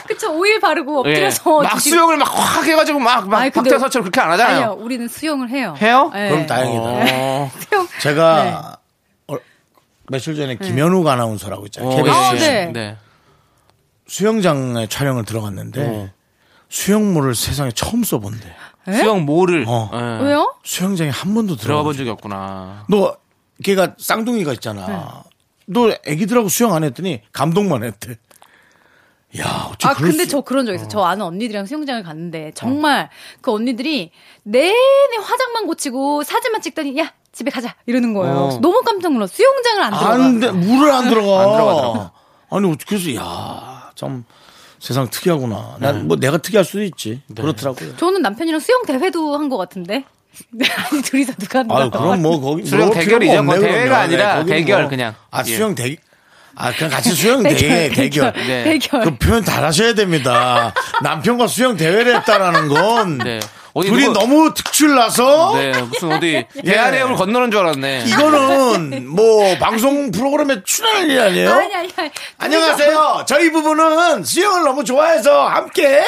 그쵸 0.07 0.33
오일 0.35 0.59
바르고 0.59 1.03
예. 1.05 1.11
엎드려서. 1.11 1.61
막 1.61 1.73
주시- 1.75 1.91
수영을 1.91 2.17
막 2.17 2.27
확 2.33 2.65
해가지고 2.65 2.99
막막 2.99 3.53
박태서처럼 3.53 4.03
그렇게 4.09 4.19
안 4.19 4.31
하잖아요. 4.31 4.55
아니요 4.55 4.77
우리는 4.79 5.07
수영을 5.07 5.49
해요. 5.49 5.75
해요? 5.79 6.11
예. 6.15 6.29
그럼 6.29 6.47
다행이다. 6.47 6.83
어. 6.83 7.51
수영. 7.59 7.87
제가 8.01 8.77
어, 8.79 8.82
며칠 10.09 10.35
전에 10.35 10.55
김현욱 10.57 11.07
아나운서라고 11.07 11.65
있잖아요. 11.67 11.91
어, 11.91 11.95
KBS 11.95 12.15
아, 12.15 12.35
예. 12.35 12.39
네. 12.39 12.71
네. 12.71 12.97
수영장에 14.07 14.87
촬영을 14.87 15.23
들어갔는데 15.25 15.87
어. 15.87 16.09
수영물을 16.69 17.35
세상에 17.35 17.71
처음 17.71 18.03
써본대. 18.03 18.53
수영 18.85 19.25
모를 19.25 19.63
어. 19.67 19.89
예. 19.93 20.25
왜요? 20.25 20.55
수영장에 20.63 21.09
한 21.09 21.33
번도 21.33 21.55
들어가 21.55 21.83
본 21.83 21.95
적이 21.95 22.09
없구나. 22.09 22.85
너 22.89 23.15
걔가 23.63 23.95
쌍둥이가 23.97 24.51
있잖아. 24.53 24.87
네. 24.87 25.29
너 25.67 25.95
애기들하고 26.05 26.49
수영 26.49 26.73
안 26.73 26.83
했더니 26.83 27.21
감동만 27.31 27.83
했대. 27.83 28.17
야, 29.39 29.69
어째 29.71 29.87
아, 29.87 29.93
근데 29.95 30.25
수- 30.25 30.27
저 30.27 30.41
그런 30.41 30.65
적 30.65 30.73
있어요. 30.75 30.87
저 30.89 31.01
아는 31.01 31.25
언니들이랑 31.25 31.65
수영장을 31.65 32.03
갔는데, 32.03 32.51
정말 32.53 33.09
그 33.41 33.51
언니들이 33.51 34.11
내내 34.43 34.73
화장만 35.23 35.65
고치고 35.65 36.23
사진만 36.23 36.61
찍더니, 36.61 36.99
야, 36.99 37.11
집에 37.33 37.49
가자. 37.51 37.73
이러는 37.85 38.13
거예요. 38.13 38.35
어. 38.35 38.59
너무 38.61 38.81
깜짝 38.85 39.11
놀라. 39.11 39.27
수영장을 39.27 39.81
안 39.83 39.91
들어가. 39.91 40.13
안 40.13 40.39
돼, 40.39 40.51
물을 40.51 40.91
안 40.91 41.09
들어가. 41.09 41.41
안 41.43 41.51
들어가더라고. 41.51 42.09
아니, 42.51 42.71
어떻게 42.71 42.95
해서, 42.95 43.15
야, 43.15 43.89
참, 43.95 44.23
세상 44.79 45.09
특이하구나. 45.09 45.77
난뭐 45.79 46.17
내가 46.17 46.37
특이할 46.37 46.63
수도 46.63 46.83
있지. 46.83 47.21
그렇더라고요. 47.35 47.95
저는 47.97 48.21
남편이랑 48.21 48.59
수영 48.59 48.83
대회도 48.85 49.37
한 49.37 49.49
것 49.49 49.57
같은데. 49.57 50.03
아니, 50.91 51.01
둘이서 51.01 51.33
누가 51.39 51.59
한다. 51.59 51.75
아유, 51.75 51.89
그럼 51.89 52.21
뭐, 52.21 52.39
거기. 52.39 52.65
수영 52.65 52.87
물어볼 52.87 53.03
대결이죠. 53.03 53.43
뭐 53.43 53.55
대회가 53.59 53.73
그러면. 53.83 53.95
아니라 53.99 54.35
거기는 54.39 54.57
대결 54.59 54.87
그냥. 54.89 55.15
아, 55.31 55.39
예. 55.45 55.55
수영 55.55 55.73
대, 55.75 55.95
아, 56.55 56.71
그냥 56.73 56.91
같이 56.91 57.11
수영 57.11 57.41
대, 57.43 57.55
대결. 57.89 58.33
네. 58.33 58.63
대결. 58.63 59.03
그 59.05 59.17
표현 59.17 59.43
잘 59.43 59.63
하셔야 59.63 59.93
됩니다. 59.95 60.73
남편과 61.01 61.47
수영 61.47 61.77
대회를 61.77 62.15
했다라는 62.17 62.67
건. 62.67 63.17
네. 63.19 63.39
어디 63.73 63.89
둘이 63.89 64.05
누구- 64.05 64.19
너무 64.19 64.53
특출나서. 64.53 65.53
네, 65.55 65.71
무슨 65.81 66.11
어디 66.11 66.45
대한해협을 66.63 67.15
건너는 67.15 67.49
줄 67.51 67.59
알았네. 67.61 68.03
이거는 68.07 69.07
뭐 69.13 69.57
방송 69.57 70.11
프로그램에 70.11 70.61
출연할 70.63 71.09
일 71.09 71.19
아니에요? 71.19 71.51
아니, 71.51 71.75
아니, 71.75 71.89
아니. 71.95 72.09
안녕하세요. 72.37 73.25
저희 73.27 73.51
부부는 73.51 74.23
수영을 74.23 74.63
너무 74.63 74.83
좋아해서 74.83 75.47
함께 75.47 76.03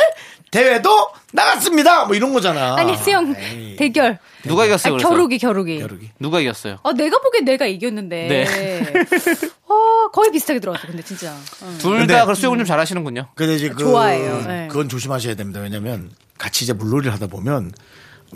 대회도 0.51 1.09
나갔습니다. 1.33 2.05
뭐 2.05 2.15
이런 2.15 2.33
거잖아. 2.33 2.75
아니, 2.77 2.95
수영 2.97 3.33
에이. 3.37 3.75
대결. 3.77 4.19
누가 4.47 4.65
이겼어요? 4.65 4.93
아니, 4.93 5.03
그래서? 5.03 5.09
겨루기, 5.09 5.37
겨루기. 5.37 5.79
겨루기. 5.79 6.11
누가 6.19 6.39
이겼어요? 6.39 6.77
아, 6.83 6.93
내가 6.93 7.19
보기엔 7.19 7.45
내가 7.45 7.65
이겼는데. 7.65 8.27
네. 8.27 8.93
어, 9.67 10.09
거의 10.11 10.31
비슷하게 10.31 10.59
들어왔어, 10.59 10.87
근데 10.87 11.03
진짜. 11.03 11.33
어. 11.61 11.75
둘 11.79 11.99
근데- 11.99 12.13
다그 12.13 12.35
수영을 12.35 12.57
좀 12.59 12.65
잘하시는군요. 12.65 13.27
근데 13.35 13.55
이제 13.55 13.69
그 13.69 13.77
좋아해요. 13.83 14.41
네. 14.47 14.67
그건 14.69 14.89
조심하셔야 14.89 15.35
됩니다. 15.35 15.59
왜냐면 15.59 16.11
같이 16.37 16.63
이제 16.65 16.73
물놀이를 16.73 17.13
하다 17.13 17.27
보면 17.27 17.71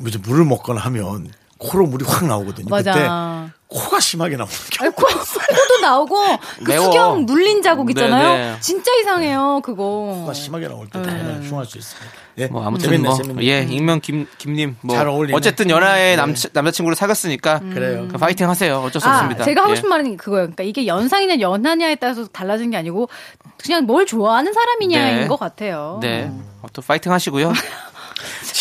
이제 0.08 0.18
물을 0.20 0.46
먹거나 0.46 0.80
하면 0.82 1.30
코로 1.58 1.86
물이 1.88 2.06
확 2.08 2.26
나오거든요. 2.26 2.68
맞아. 2.70 2.94
그때 2.94 3.08
코가 3.70 4.00
심하게 4.00 4.36
나오는 4.36 4.52
게 4.72 4.78
아니, 4.84 4.92
코, 4.96 5.06
코도 5.06 5.78
나오고, 5.82 6.18
그. 6.64 6.76
수경 6.82 7.26
눌린 7.28 7.62
자국 7.62 7.90
있잖아요. 7.92 8.34
네, 8.34 8.52
네. 8.52 8.58
진짜 8.62 8.92
이상해요, 8.96 9.62
그거. 9.64 9.84
코가 10.22 10.34
심하게 10.34 10.68
나올 10.68 10.88
때 10.88 10.94
정말 10.94 11.42
흉할 11.44 11.66
수 11.68 11.78
있습니다. 11.78 12.12
예. 12.40 12.48
뭐 12.48 12.66
아무튼 12.66 12.86
재밌네, 12.90 13.08
뭐 13.08 13.18
재밌네. 13.18 13.44
예, 13.44 13.62
익명 13.70 14.00
김 14.00 14.26
김님 14.38 14.78
뭐잘 14.82 15.08
어울리네. 15.08 15.38
어쨌든 15.38 15.70
연하의 15.70 16.16
남 16.16 16.34
남자친구를 16.54 16.96
사귀었으니까 16.96 17.60
그래요. 17.60 18.08
그 18.10 18.18
파이팅 18.18 18.50
하세요. 18.50 18.78
어쩔 18.80 19.02
수 19.02 19.08
아, 19.08 19.16
없습니다. 19.18 19.44
제가 19.44 19.64
하고 19.64 19.74
예. 19.74 19.76
싶은 19.76 19.90
말은 19.90 20.18
그거예요. 20.18 20.44
그러니까 20.46 20.64
이게 20.64 20.88
연상이냐 20.88 21.40
연하냐에 21.40 21.96
따라서 21.96 22.26
달라지는 22.28 22.72
게 22.72 22.78
아니고 22.78 23.10
그냥 23.62 23.86
뭘 23.86 24.06
좋아하는 24.06 24.54
사람이냐인 24.54 25.20
네. 25.22 25.28
것 25.28 25.38
같아요. 25.38 26.00
네. 26.02 26.32
어, 26.62 26.68
또 26.74 26.82
파이팅 26.82 27.12
하시고요. 27.12 27.52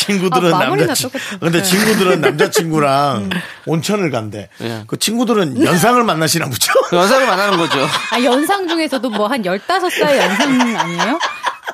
친구들은 0.09 0.55
아, 0.55 0.59
남자. 0.59 0.95
근데 1.39 1.59
네. 1.59 1.63
친구들은 1.63 2.21
남자 2.23 2.51
친구랑 2.51 3.29
온천을 3.67 4.11
간대. 4.11 4.49
예. 4.63 4.85
그 4.87 4.99
친구들은 4.99 5.63
연상을 5.63 6.03
만나시나 6.03 6.47
보죠. 6.47 6.73
그 6.89 6.97
연상을 6.97 7.27
만나는 7.27 7.59
거죠. 7.59 7.87
아, 8.11 8.23
연상 8.23 8.67
중에서도 8.67 9.11
뭐 9.11 9.29
한 9.29 9.43
15살 9.43 10.17
연상 10.17 10.77
아니에요? 10.79 11.19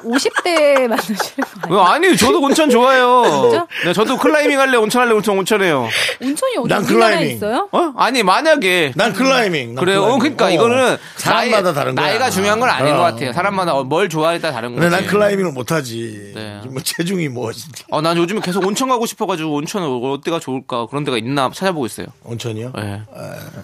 50대 0.04 0.86
만나시는 0.88 1.44
거왜 1.62 1.80
아니에요? 1.80 1.80
아니 1.84 2.16
저도 2.16 2.40
온천 2.40 2.70
좋아해요. 2.70 3.22
진짜? 3.50 3.66
네, 3.84 3.92
저도 3.92 4.16
클라이밍 4.18 4.58
할래 4.60 4.76
온천 4.76 5.02
할래 5.02 5.12
온천 5.12 5.38
온천해요. 5.38 5.88
온천이 6.20 6.56
어디 6.58 6.68
난 6.68 6.84
클라이밍. 6.84 7.36
있어요? 7.36 7.68
어? 7.72 7.92
아니 7.96 8.22
만약에 8.22 8.92
난 8.96 9.12
클라이밍. 9.12 9.74
난 9.74 9.84
그래요. 9.84 10.02
어, 10.02 10.18
클라이밍. 10.18 10.18
그러니까 10.20 10.46
어. 10.46 10.50
이거는 10.50 10.96
사람마다 11.16 11.62
나이, 11.62 11.74
다른 11.74 11.94
거야. 11.94 12.06
나이가 12.06 12.30
중요한 12.30 12.60
건 12.60 12.68
아닌 12.68 12.94
어. 12.94 12.96
것 12.98 13.02
같아요. 13.04 13.32
사람마다 13.32 13.74
어, 13.74 13.84
뭘 13.84 14.08
좋아하냐에 14.08 14.38
따라 14.38 14.54
다른 14.54 14.74
거지. 14.74 14.88
난 14.90 15.06
클라이밍을 15.06 15.52
못 15.52 15.72
하지. 15.72 16.32
네. 16.34 16.60
뭐 16.66 16.82
체중이 16.82 17.28
뭐 17.28 17.52
진짜. 17.52 17.84
어, 17.90 18.00
난 18.00 18.16
요즘에 18.16 18.40
계속 18.40 18.64
온천 18.66 18.88
가고 18.88 19.06
싶어 19.06 19.26
가지고 19.26 19.54
온천 19.54 19.82
어디가 19.82 20.38
좋을까 20.40 20.86
그런 20.86 21.04
데가 21.04 21.16
있나 21.18 21.50
찾아보고 21.52 21.86
있어요. 21.86 22.06
온천이요? 22.24 22.72
예. 22.78 23.02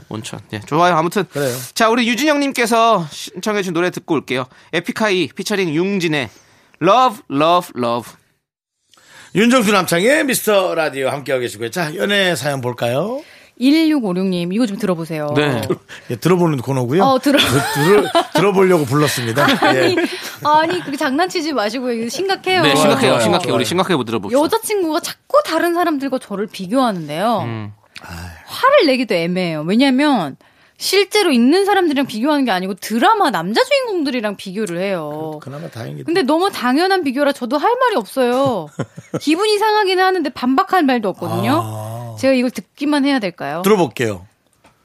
온천. 0.09 0.41
예, 0.53 0.61
좋아요. 0.61 0.95
아무튼. 0.97 1.25
그래요. 1.31 1.55
자, 1.75 1.89
우리 1.91 2.09
유진영 2.09 2.41
님께서 2.41 3.07
신청해 3.11 3.61
주신 3.63 3.75
노래 3.75 3.91
듣고 3.91 4.15
올게요. 4.15 4.47
에픽하이 4.73 5.29
피처링 5.35 5.75
융진의 5.75 6.30
Love, 6.83 7.21
Love, 7.31 7.73
Love. 7.77 8.13
윤정수 9.35 9.71
남창의 9.73 10.25
미스터 10.25 10.75
라디오 10.75 11.09
함께하고 11.09 11.43
계시고요. 11.43 11.71
자, 11.71 11.95
연애 11.97 12.35
사연 12.35 12.61
볼까요? 12.61 13.23
1656님, 13.61 14.55
이거 14.55 14.67
좀 14.67 14.79
들어보세요. 14.79 15.35
네. 15.37 15.61
예, 16.11 16.17
들어보는 16.17 16.59
코너고요. 16.59 17.05
어, 17.05 17.19
들어. 17.19 17.39
들, 17.39 18.05
들어보려고 18.35 18.87
불렀습니다. 18.87 19.45
아니, 19.61 19.79
예. 19.79 19.97
아니, 20.43 20.81
그렇게 20.81 20.97
장난치지 20.97 21.53
마시고요. 21.53 21.93
이거 21.93 22.09
심각해요. 22.09 22.63
네, 22.63 22.75
심각해요. 22.75 23.11
좋아요, 23.11 23.21
심각해요. 23.21 23.41
좋아요. 23.49 23.55
우리 23.57 23.65
심각하게 23.67 23.97
못 23.97 24.05
들어봅시다. 24.05 24.41
여자친구가 24.41 25.01
자꾸 25.01 25.43
다른 25.45 25.75
사람들과 25.75 26.19
저를 26.19 26.47
비교하는데요. 26.47 27.41
음. 27.45 27.73
화를 28.47 28.87
내기도 28.87 29.15
애매해요. 29.15 29.63
왜냐면 29.67 30.37
실제로 30.81 31.31
있는 31.31 31.67
사람들이랑 31.67 32.07
비교하는 32.07 32.47
게 32.47 32.51
아니고 32.51 32.73
드라마 32.75 33.31
남자 33.31 33.63
주인공들이랑 33.63 34.37
비교를 34.37 34.81
해요. 34.81 35.39
그나마 35.43 35.69
다행이다. 35.69 36.05
근데 36.07 36.23
너무 36.23 36.51
당연한 36.51 37.05
비교라 37.05 37.33
저도 37.33 37.59
할 37.59 37.77
말이 37.79 37.97
없어요. 37.97 38.67
기분이 39.21 39.59
상하긴 39.59 40.01
하는데 40.01 40.29
반박할 40.31 40.83
말도 40.85 41.11
없거든요. 41.11 41.61
아. 41.63 42.17
제가 42.19 42.33
이걸 42.33 42.51
듣기만 42.51 43.05
해야 43.05 43.19
될까요? 43.19 43.61
들어볼게요. 43.63 44.27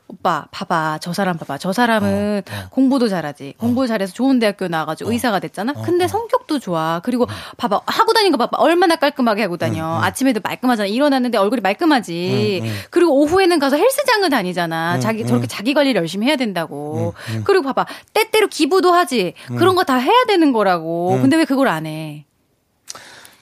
오빠, 0.07 0.45
봐봐. 0.51 0.99
저 1.01 1.13
사람 1.13 1.35
봐봐. 1.37 1.57
저 1.57 1.73
사람은 1.73 2.43
어, 2.47 2.69
공부도 2.69 3.07
잘하지. 3.09 3.55
공부 3.57 3.87
잘해서 3.87 4.13
좋은 4.13 4.37
대학교 4.37 4.67
나와가지고 4.67 5.11
의사가 5.11 5.39
됐잖아? 5.39 5.73
어, 5.75 5.81
근데 5.81 6.07
성격도 6.07 6.59
좋아. 6.59 7.01
그리고 7.03 7.27
봐봐. 7.57 7.81
하고 7.87 8.13
다니는 8.13 8.31
거 8.31 8.37
봐봐. 8.45 8.61
얼마나 8.61 8.97
깔끔하게 8.97 9.41
하고 9.41 9.57
다녀. 9.57 9.99
아침에도 10.01 10.41
말끔하잖아. 10.43 10.85
일어났는데 10.87 11.39
얼굴이 11.39 11.61
말끔하지. 11.61 12.61
그리고 12.91 13.19
오후에는 13.21 13.57
가서 13.57 13.77
헬스장을 13.77 14.29
다니잖아. 14.29 14.99
자기, 14.99 15.25
저렇게 15.25 15.47
자기 15.47 15.73
관리를 15.73 15.99
열심히 16.01 16.27
해야 16.27 16.35
된다고. 16.35 17.15
그리고 17.43 17.63
봐봐. 17.63 17.87
때때로 18.13 18.47
기부도 18.47 18.91
하지. 18.93 19.33
그런 19.57 19.73
거 19.75 19.85
다 19.85 19.97
해야 19.97 20.23
되는 20.27 20.51
거라고. 20.51 21.19
근데 21.21 21.35
왜 21.37 21.45
그걸 21.45 21.67
안 21.67 21.85
해? 21.85 22.25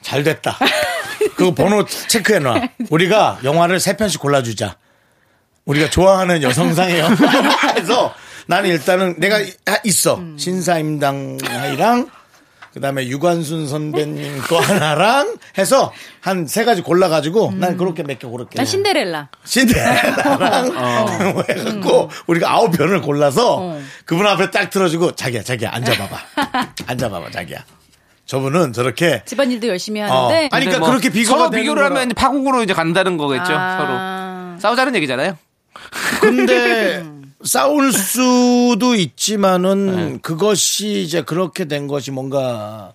잘 0.02 0.22
됐다. 0.22 0.58
그거 1.36 1.54
번호 1.54 1.84
체크해놔. 1.86 2.60
우리가 2.90 3.38
영화를 3.44 3.80
세 3.80 3.96
편씩 3.96 4.20
골라주자. 4.20 4.76
우리가 5.66 5.88
좋아하는 5.90 6.42
여성상의 6.42 6.98
영화에서 6.98 8.12
나는 8.46 8.68
일단은 8.70 9.14
내가 9.18 9.38
있어. 9.84 10.20
신사임당이랑 10.36 12.10
그다음에 12.74 13.06
유관순 13.06 13.66
선배님 13.68 14.42
또 14.48 14.58
하나랑 14.58 15.36
해서 15.56 15.92
한 16.20 16.46
세 16.46 16.64
가지 16.64 16.82
골라 16.82 17.08
가지고 17.08 17.52
난 17.56 17.76
그렇게 17.78 18.02
몇 18.02 18.18
개 18.18 18.26
고를게. 18.26 18.56
난 18.56 18.66
신데렐라. 18.66 19.28
신데렐라랑 19.44 20.74
뭐 21.32 21.44
해갖고 21.48 22.10
우리가 22.26 22.50
아홉 22.52 22.72
편을 22.76 23.00
골라서 23.00 23.58
어. 23.60 23.80
그분 24.04 24.26
앞에 24.26 24.50
딱 24.50 24.68
틀어주고 24.70 25.12
자기야 25.12 25.42
자기야 25.44 25.70
앉아봐봐 25.72 26.16
앉아봐봐 26.88 27.30
자기야 27.30 27.64
저분은 28.26 28.72
저렇게 28.72 29.22
집안일도 29.24 29.68
열심히 29.68 30.02
어. 30.02 30.06
하는데. 30.06 30.34
아니 30.52 30.64
근데 30.64 30.64
그러니까 30.64 30.78
뭐 30.80 30.88
그렇게 30.90 31.08
비교가 31.10 31.38
서로 31.38 31.50
되는 31.50 31.62
비교를 31.62 31.82
거라. 31.84 31.94
하면 32.00 32.08
파국으로 32.14 32.62
이제 32.62 32.74
간다는 32.74 33.16
거겠죠. 33.16 33.52
아. 33.54 33.78
서로. 33.78 34.60
싸우자는 34.60 34.94
얘기잖아요. 34.96 35.38
근데 36.20 37.04
싸울 37.44 37.92
수도 37.92 38.94
있지만은 38.94 39.96
네. 40.14 40.18
그것이 40.22 41.02
이제 41.02 41.22
그렇게 41.22 41.66
된 41.66 41.86
것이 41.88 42.10
뭔가 42.10 42.92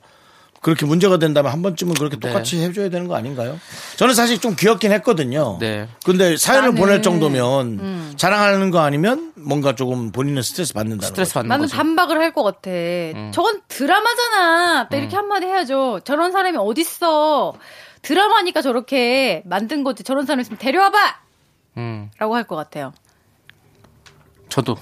그렇게 0.61 0.85
문제가 0.85 1.17
된다면 1.17 1.53
한 1.53 1.61
번쯤은 1.61 1.93
그렇게 1.93 2.17
네. 2.19 2.27
똑같이 2.27 2.59
해줘야 2.59 2.89
되는 2.89 3.07
거 3.07 3.15
아닌가요? 3.15 3.57
저는 3.95 4.13
사실 4.13 4.39
좀 4.39 4.55
귀엽긴 4.57 4.91
했거든요. 4.91 5.57
네. 5.59 5.87
근데 6.03 6.35
사연을 6.35 6.71
나는- 6.73 6.77
보낼 6.77 7.01
정도면 7.01 8.15
자랑하는 8.17 8.69
거 8.71 8.79
아니면 8.79 9.31
뭔가 9.35 9.73
조금 9.75 10.11
본인은 10.11 10.41
스트레스 10.41 10.73
받는다는 10.73 11.07
스트레스. 11.07 11.33
받는 11.35 11.47
나는 11.47 11.65
거죠. 11.65 11.77
반박을 11.77 12.17
할 12.19 12.33
것 12.33 12.43
같아. 12.43 12.69
저건 13.31 13.61
드라마잖아. 13.69 14.89
딱 14.89 14.97
이렇게 14.97 15.15
한마디 15.15 15.45
해야죠. 15.45 16.01
저런 16.03 16.31
사람이 16.33 16.57
어딨어. 16.57 17.53
드라마니까 18.01 18.61
저렇게 18.61 19.43
만든 19.45 19.83
거지. 19.85 20.03
저런 20.03 20.25
사람 20.25 20.39
있으면 20.41 20.57
데려와봐! 20.57 20.97
음. 21.79 22.11
라고 22.19 22.35
할 22.35 22.43
것 22.43 22.55
같아요. 22.57 22.93
저도. 24.49 24.75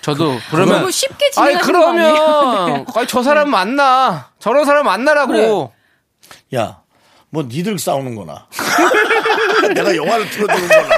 저도 0.00 0.38
그러면 0.50 0.78
너무 0.80 0.90
쉽게 0.90 1.30
아니 1.36 1.58
진행하시는 1.58 1.80
거 1.80 1.88
아니에요? 1.88 2.14
그러면 2.14 2.86
아니, 2.96 3.06
저 3.06 3.22
사람 3.22 3.50
만나 3.50 4.30
저런 4.38 4.64
사람 4.64 4.84
만나라고 4.86 5.72
야, 6.54 6.80
뭐 7.30 7.42
니들 7.44 7.78
싸우는 7.78 8.14
거나. 8.14 8.46
내가 9.74 9.94
영화를 9.96 10.28
틀어주는 10.30 10.68
거나. 10.68 10.88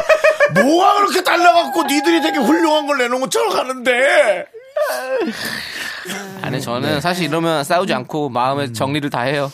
뭐가 0.63 0.95
그렇게 0.99 1.23
달라갖고 1.25 1.83
니들이 1.85 2.21
되게 2.21 2.39
훌륭한 2.39 2.87
걸 2.87 2.99
내놓은 2.99 3.21
것처럼 3.23 3.53
가는데. 3.53 4.47
아니 6.43 6.61
저는 6.61 7.01
사실 7.01 7.25
이러면 7.25 7.65
싸우지 7.65 7.93
않고 7.95 8.29
마음의 8.29 8.73
정리를 8.75 9.09
다 9.11 9.23
해요. 9.23 9.51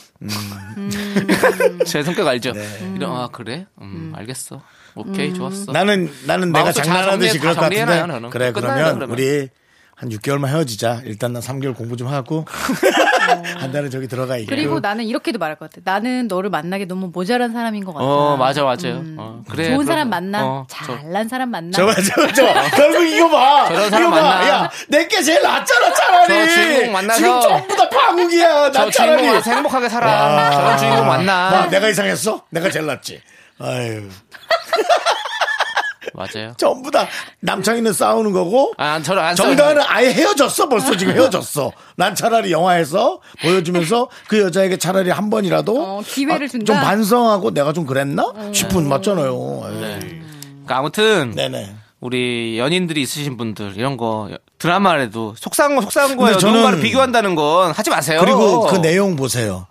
제 1.86 2.02
성격 2.02 2.26
알죠? 2.26 2.52
이런 2.96 3.12
아 3.16 3.28
그래? 3.30 3.66
음, 3.80 4.12
알겠어. 4.16 4.60
오케이 4.94 5.32
좋았어. 5.34 5.72
나는, 5.72 6.10
나는 6.26 6.52
내가 6.52 6.64
마음속 6.64 6.80
다 6.82 6.84
장난하듯이 6.84 7.38
그럴 7.38 7.54
다것 7.54 7.66
정리해놔요, 7.70 7.96
같은데. 7.96 8.12
나는. 8.14 8.30
그래, 8.30 8.52
끝나요, 8.52 8.74
그러면 8.74 8.94
그러면. 8.96 9.10
우리 9.18 9.48
한 9.94 10.08
6개월만 10.08 10.48
헤어지자. 10.48 11.02
일단 11.04 11.32
난 11.32 11.40
3개월 11.42 11.76
공부 11.76 11.96
좀 11.96 12.08
하고. 12.08 12.44
한 13.60 13.70
달은 13.72 13.90
저기 13.90 14.08
들어가, 14.08 14.36
이게. 14.36 14.46
그리고 14.46 14.80
나는 14.80 15.04
이렇게도 15.04 15.38
말할 15.38 15.56
것 15.56 15.70
같아. 15.70 15.80
나는 15.84 16.26
너를 16.26 16.50
만나기 16.50 16.86
너무 16.86 17.10
모자란 17.12 17.52
사람인 17.52 17.84
것 17.84 17.92
같아. 17.94 18.04
어 18.04 18.36
맞아 18.36 18.62
맞아요. 18.64 19.02
어, 19.16 19.42
그래. 19.48 19.66
좋은 19.66 19.76
그럼- 19.78 19.86
사람 19.86 20.10
만나. 20.10 20.44
어, 20.44 20.66
저- 20.68 20.84
잘난 20.98 21.28
사람 21.28 21.50
만나. 21.50 21.70
저거, 21.70 21.94
저거, 21.94 22.32
저거. 22.32 22.52
결국 22.76 23.04
이거 23.06 23.30
봐. 23.30 23.66
저런 23.68 23.90
사람 23.90 24.02
이거 24.08 24.10
봐. 24.16 24.22
만나. 24.22 24.48
야, 24.48 24.70
내게 24.88 25.22
제일 25.22 25.40
낫잖아, 25.40 25.94
차라리. 25.94 26.26
저 26.28 26.46
주인공 26.52 26.92
만나서- 26.94 27.14
지금 27.16 27.40
전부 27.40 27.76
다 27.76 27.88
파국이야. 27.88 28.48
저나 28.72 28.90
주인공 28.90 28.90
차라리. 28.90 29.26
만나서 29.28 29.50
행복하게 29.52 29.88
살아. 29.88 30.50
저런 30.50 30.78
주인공 30.78 31.06
만나. 31.06 31.50
봐, 31.50 31.66
내가 31.68 31.88
이상했어? 31.88 32.44
내가 32.50 32.68
제일 32.70 32.86
낫지. 32.86 33.20
아유. 33.62 34.08
맞아요. 36.14 36.52
전부 36.58 36.90
다 36.90 37.06
남창이는 37.40 37.92
싸우는 37.92 38.32
거고. 38.32 38.74
아 38.76 39.00
저를 39.00 39.22
안 39.22 39.34
정다은은 39.36 39.82
아예 39.86 40.12
헤어졌어. 40.12 40.68
벌써 40.68 40.96
지금 40.96 41.14
헤어졌어. 41.14 41.72
난 41.96 42.14
차라리 42.14 42.50
영화에서 42.52 43.20
보여주면서 43.40 44.08
그 44.28 44.40
여자에게 44.40 44.76
차라리 44.76 45.10
한 45.10 45.30
번이라도 45.30 45.82
어, 45.82 46.02
기회를 46.04 46.46
아, 46.46 46.48
준다? 46.50 46.64
좀 46.74 46.82
반성하고 46.82 47.52
내가 47.54 47.72
좀 47.72 47.86
그랬나 47.86 48.32
싶은 48.52 48.88
맞잖아요. 48.88 49.62
에이. 49.70 50.20
그러니까 50.64 50.76
아무튼 50.78 51.32
네네. 51.34 51.76
우리 52.00 52.58
연인들이 52.58 53.00
있으신 53.00 53.36
분들 53.36 53.74
이런 53.76 53.96
거 53.96 54.28
드라마라도 54.58 55.34
속상한 55.38 55.76
거 55.76 55.82
속상한 55.82 56.16
거예요. 56.16 56.36
저는- 56.36 56.46
누군가를 56.48 56.80
비교한다는 56.80 57.36
건 57.36 57.70
하지 57.70 57.90
마세요. 57.90 58.20
그리고 58.20 58.66
그 58.66 58.76
내용 58.82 59.14
보세요. 59.16 59.66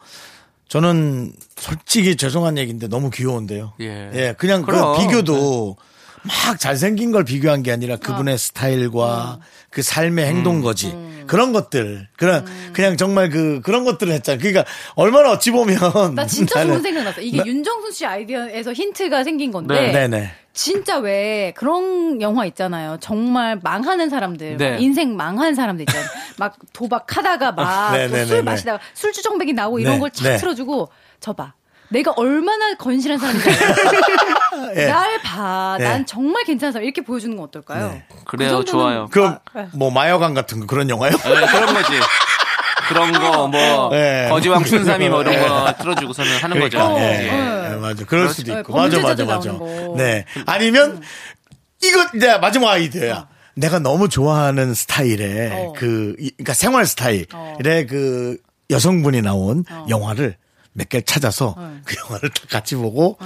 저는 0.72 1.34
솔직히 1.58 2.16
죄송한 2.16 2.58
얘기인데 2.58 2.88
너무 2.88 3.10
귀여운데요. 3.10 3.74
예. 3.82 4.34
그냥 4.38 4.62
그럼. 4.62 4.96
그 4.96 5.04
비교도 5.04 5.76
막 6.24 6.60
잘생긴 6.60 7.12
걸 7.12 7.24
비교한 7.24 7.64
게 7.64 7.72
아니라 7.72 7.96
그분의 7.98 8.38
스타일과 8.38 9.40
그 9.70 9.82
삶의 9.82 10.26
행동 10.26 10.62
거지. 10.62 10.96
그런 11.28 11.54
것들. 11.54 12.10
그런, 12.18 12.46
그냥 12.74 12.98
정말 12.98 13.30
그, 13.30 13.62
그런 13.64 13.86
것들을 13.86 14.12
했잖아요. 14.14 14.40
그러니까 14.40 14.66
얼마나 14.96 15.32
어찌 15.32 15.52
보면. 15.52 15.78
나 16.16 16.26
진짜 16.26 16.60
나는- 16.62 16.68
좋은 16.68 16.82
생각 16.82 17.04
났어. 17.04 17.22
이게 17.22 17.38
나- 17.38 17.46
윤정순 17.46 17.92
씨 17.92 18.06
아이디어에서 18.06 18.74
힌트가 18.74 19.24
생긴 19.24 19.52
건데. 19.52 19.74
네. 19.74 19.92
네네. 19.92 20.32
진짜 20.54 20.98
왜 20.98 21.54
그런 21.56 22.22
영화 22.22 22.46
있잖아요. 22.46 22.98
정말 23.00 23.58
망하는 23.64 24.10
사람들, 24.10 24.58
네. 24.58 24.72
막 24.72 24.82
인생 24.82 25.16
망한 25.16 25.56
사람들 25.56 25.84
있잖아요. 25.88 26.10
막 26.38 26.58
도박하다가 26.74 27.54
막 27.54 27.94
네, 27.94 28.08
또 28.10 28.14
네, 28.16 28.26
술 28.26 28.36
네, 28.38 28.42
마시다가 28.42 28.80
술주정백이 28.94 29.54
나오고 29.54 29.80
이런 29.80 29.94
네, 29.94 30.00
걸착 30.02 30.24
네. 30.28 30.38
틀어주고 30.38 30.90
저봐. 31.22 31.54
내가 31.92 32.12
얼마나 32.16 32.74
건실한 32.76 33.20
사람인지? 33.20 33.50
예. 34.78 34.86
날 34.86 35.22
봐. 35.22 35.76
네. 35.78 35.84
난 35.86 36.06
정말 36.06 36.44
괜찮은 36.46 36.72
사람. 36.72 36.86
이렇게 36.86 37.02
보여주는 37.02 37.36
건 37.36 37.46
어떨까요? 37.46 38.02
그래요, 38.26 38.60
그 38.60 38.66
정도는 38.66 38.66
좋아요. 38.66 39.08
그럼 39.12 39.38
아, 39.54 39.68
뭐 39.74 39.92
마여관 39.92 40.34
같은 40.34 40.62
거 40.62 40.66
그런 40.68 40.90
영화요? 40.90 41.12
네, 41.12 41.18
그런 41.20 41.74
거지. 41.74 41.94
그런 42.88 43.12
거, 43.14 43.48
뭐, 43.48 43.90
네. 43.92 44.28
거지왕 44.30 44.66
춘삼이 44.66 45.08
뭐 45.10 45.22
이런 45.22 45.40
거 45.40 45.74
틀어주고서는 45.80 46.38
하는 46.38 46.60
거죠. 46.60 46.78
그러니까, 46.78 47.02
예, 47.02 47.30
예. 47.30 47.72
예, 47.72 47.76
맞아. 47.76 48.06
그럴 48.06 48.28
수도 48.30 48.54
네, 48.54 48.60
있고. 48.60 48.74
맞아, 48.76 49.00
맞아, 49.00 49.24
맞아. 49.24 49.52
거. 49.54 49.94
네. 49.98 50.26
아니면, 50.46 51.02
이거, 51.82 52.06
내 52.16 52.38
마지막 52.38 52.72
아이디어야. 52.72 53.28
내가 53.56 53.80
너무 53.80 54.10
좋아하는 54.10 54.74
스타일의 54.74 55.52
어. 55.54 55.74
그, 55.78 56.16
이- 56.20 56.32
그러니까 56.32 56.54
생활 56.54 56.86
스타일의 56.86 57.28
어. 57.34 57.58
그 57.90 58.38
여성분이 58.70 59.22
나온 59.22 59.64
영화를 59.88 60.36
몇 60.74 60.88
개를 60.90 61.04
찾아서 61.04 61.56
어. 61.58 61.78
그 61.84 61.96
영화를 61.98 62.30
다 62.30 62.44
같이 62.50 62.76
보고, 62.76 63.18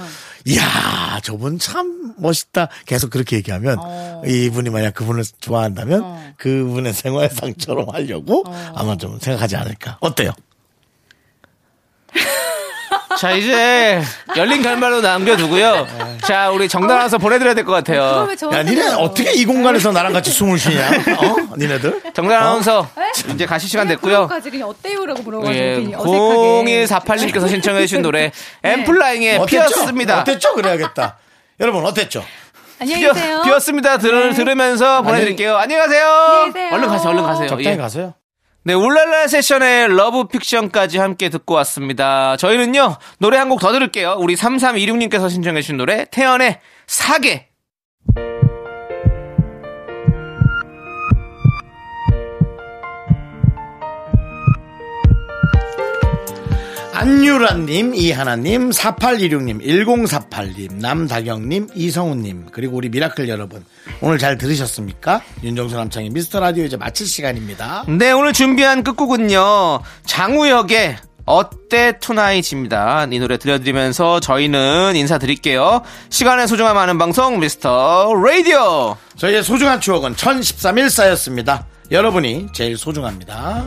이야, 0.44 1.20
저분 1.22 1.58
참 1.58 2.14
멋있다. 2.18 2.68
계속 2.86 3.10
그렇게 3.10 3.36
얘기하면, 3.36 3.78
어. 3.78 4.22
이분이 4.26 4.70
만약 4.70 4.94
그분을 4.94 5.24
좋아한다면, 5.40 6.02
어. 6.02 6.32
그분의 6.38 6.92
생활 6.92 7.30
상처럼 7.30 7.88
하려고 7.94 8.44
어. 8.46 8.72
아마 8.74 8.96
좀 8.96 9.18
생각하지 9.18 9.56
않을까. 9.56 9.98
어때요? 10.00 10.32
자, 13.18 13.32
이제 13.32 14.00
열린 14.36 14.62
결말로 14.62 15.00
남겨두고요. 15.00 15.86
자, 16.22 16.50
우리 16.50 16.68
정단아서 16.68 17.18
보내드려야 17.18 17.54
될 17.54 17.64
것 17.64 17.72
같아요. 17.72 18.28
왜 18.50 18.58
야, 18.58 18.62
니네? 18.62 18.94
어떻게 18.94 19.32
이 19.32 19.44
공간에서 19.44 19.92
나랑 19.92 20.12
같이 20.12 20.30
숨을 20.30 20.58
쉬냐? 20.58 20.88
어? 21.18 21.54
니네들? 21.56 22.02
정다은 22.14 22.42
아나운서 22.42 22.88
이제 23.32 23.46
가실 23.46 23.68
시간 23.68 23.88
됐고요. 23.88 24.26
까지 24.28 24.50
그냥 24.50 24.68
어때요라고 24.68 25.22
물어가지고 25.22 25.54
예, 25.56 25.76
괜히 25.76 25.94
어색하게. 25.94 26.86
0148님께서 26.86 27.48
신청해주신 27.48 28.02
노래 28.02 28.32
엠플라잉의 28.62 29.46
피었습니다. 29.46 30.20
어땠죠? 30.20 30.54
그래야겠다. 30.54 31.16
여러분, 31.60 31.84
어땠죠? 31.86 32.24
안녕히 32.78 33.02
계세요. 33.06 33.40
피었습니다. 33.42 33.96
들, 33.98 34.28
네. 34.30 34.34
들으면서 34.34 35.00
보내드릴게요. 35.02 35.56
안녕히 35.56 35.80
가세요. 35.82 36.06
안녕히 36.06 36.52
계세요. 36.52 36.68
얼른 36.74 36.88
가세요, 36.88 37.10
얼른 37.10 37.22
가세요. 37.22 37.48
적당히 37.48 37.68
예. 37.76 37.76
가세요. 37.80 38.14
네, 38.66 38.74
울랄라 38.74 39.28
세션의 39.28 39.94
러브 39.94 40.24
픽션까지 40.26 40.98
함께 40.98 41.28
듣고 41.28 41.54
왔습니다. 41.54 42.36
저희는요, 42.36 42.96
노래 43.20 43.38
한 43.38 43.48
곡 43.48 43.60
더 43.60 43.70
들을게요. 43.70 44.16
우리 44.18 44.34
3326님께서 44.34 45.30
신청해주신 45.30 45.76
노래, 45.76 46.04
태연의 46.10 46.58
사계. 46.88 47.46
안유라님, 56.96 57.94
이하나님, 57.94 58.70
4826님, 58.70 59.60
1048님, 59.62 60.76
남다경님, 60.76 61.68
이성우님, 61.74 62.46
그리고 62.52 62.78
우리 62.78 62.88
미라클 62.88 63.28
여러분. 63.28 63.62
오늘 64.00 64.16
잘 64.16 64.38
들으셨습니까? 64.38 65.20
윤정수 65.42 65.76
남창희의 65.76 66.08
미스터 66.08 66.40
라디오 66.40 66.64
이제 66.64 66.78
마칠 66.78 67.06
시간입니다. 67.06 67.84
네, 67.86 68.12
오늘 68.12 68.32
준비한 68.32 68.82
끝곡은요, 68.82 69.80
장우혁의 70.06 70.96
어때 71.26 71.98
Tonight입니다. 72.00 73.08
이 73.10 73.18
노래 73.18 73.36
들려드리면서 73.36 74.20
저희는 74.20 74.96
인사드릴게요. 74.96 75.82
시간의 76.08 76.48
소중함 76.48 76.78
아는 76.78 76.96
방송, 76.96 77.40
미스터 77.40 78.14
라디오. 78.14 78.96
저희의 79.18 79.44
소중한 79.44 79.82
추억은 79.82 80.14
1013일 80.14 80.88
쌓였습니다. 80.88 81.66
여러분이 81.90 82.46
제일 82.54 82.78
소중합니다. 82.78 83.66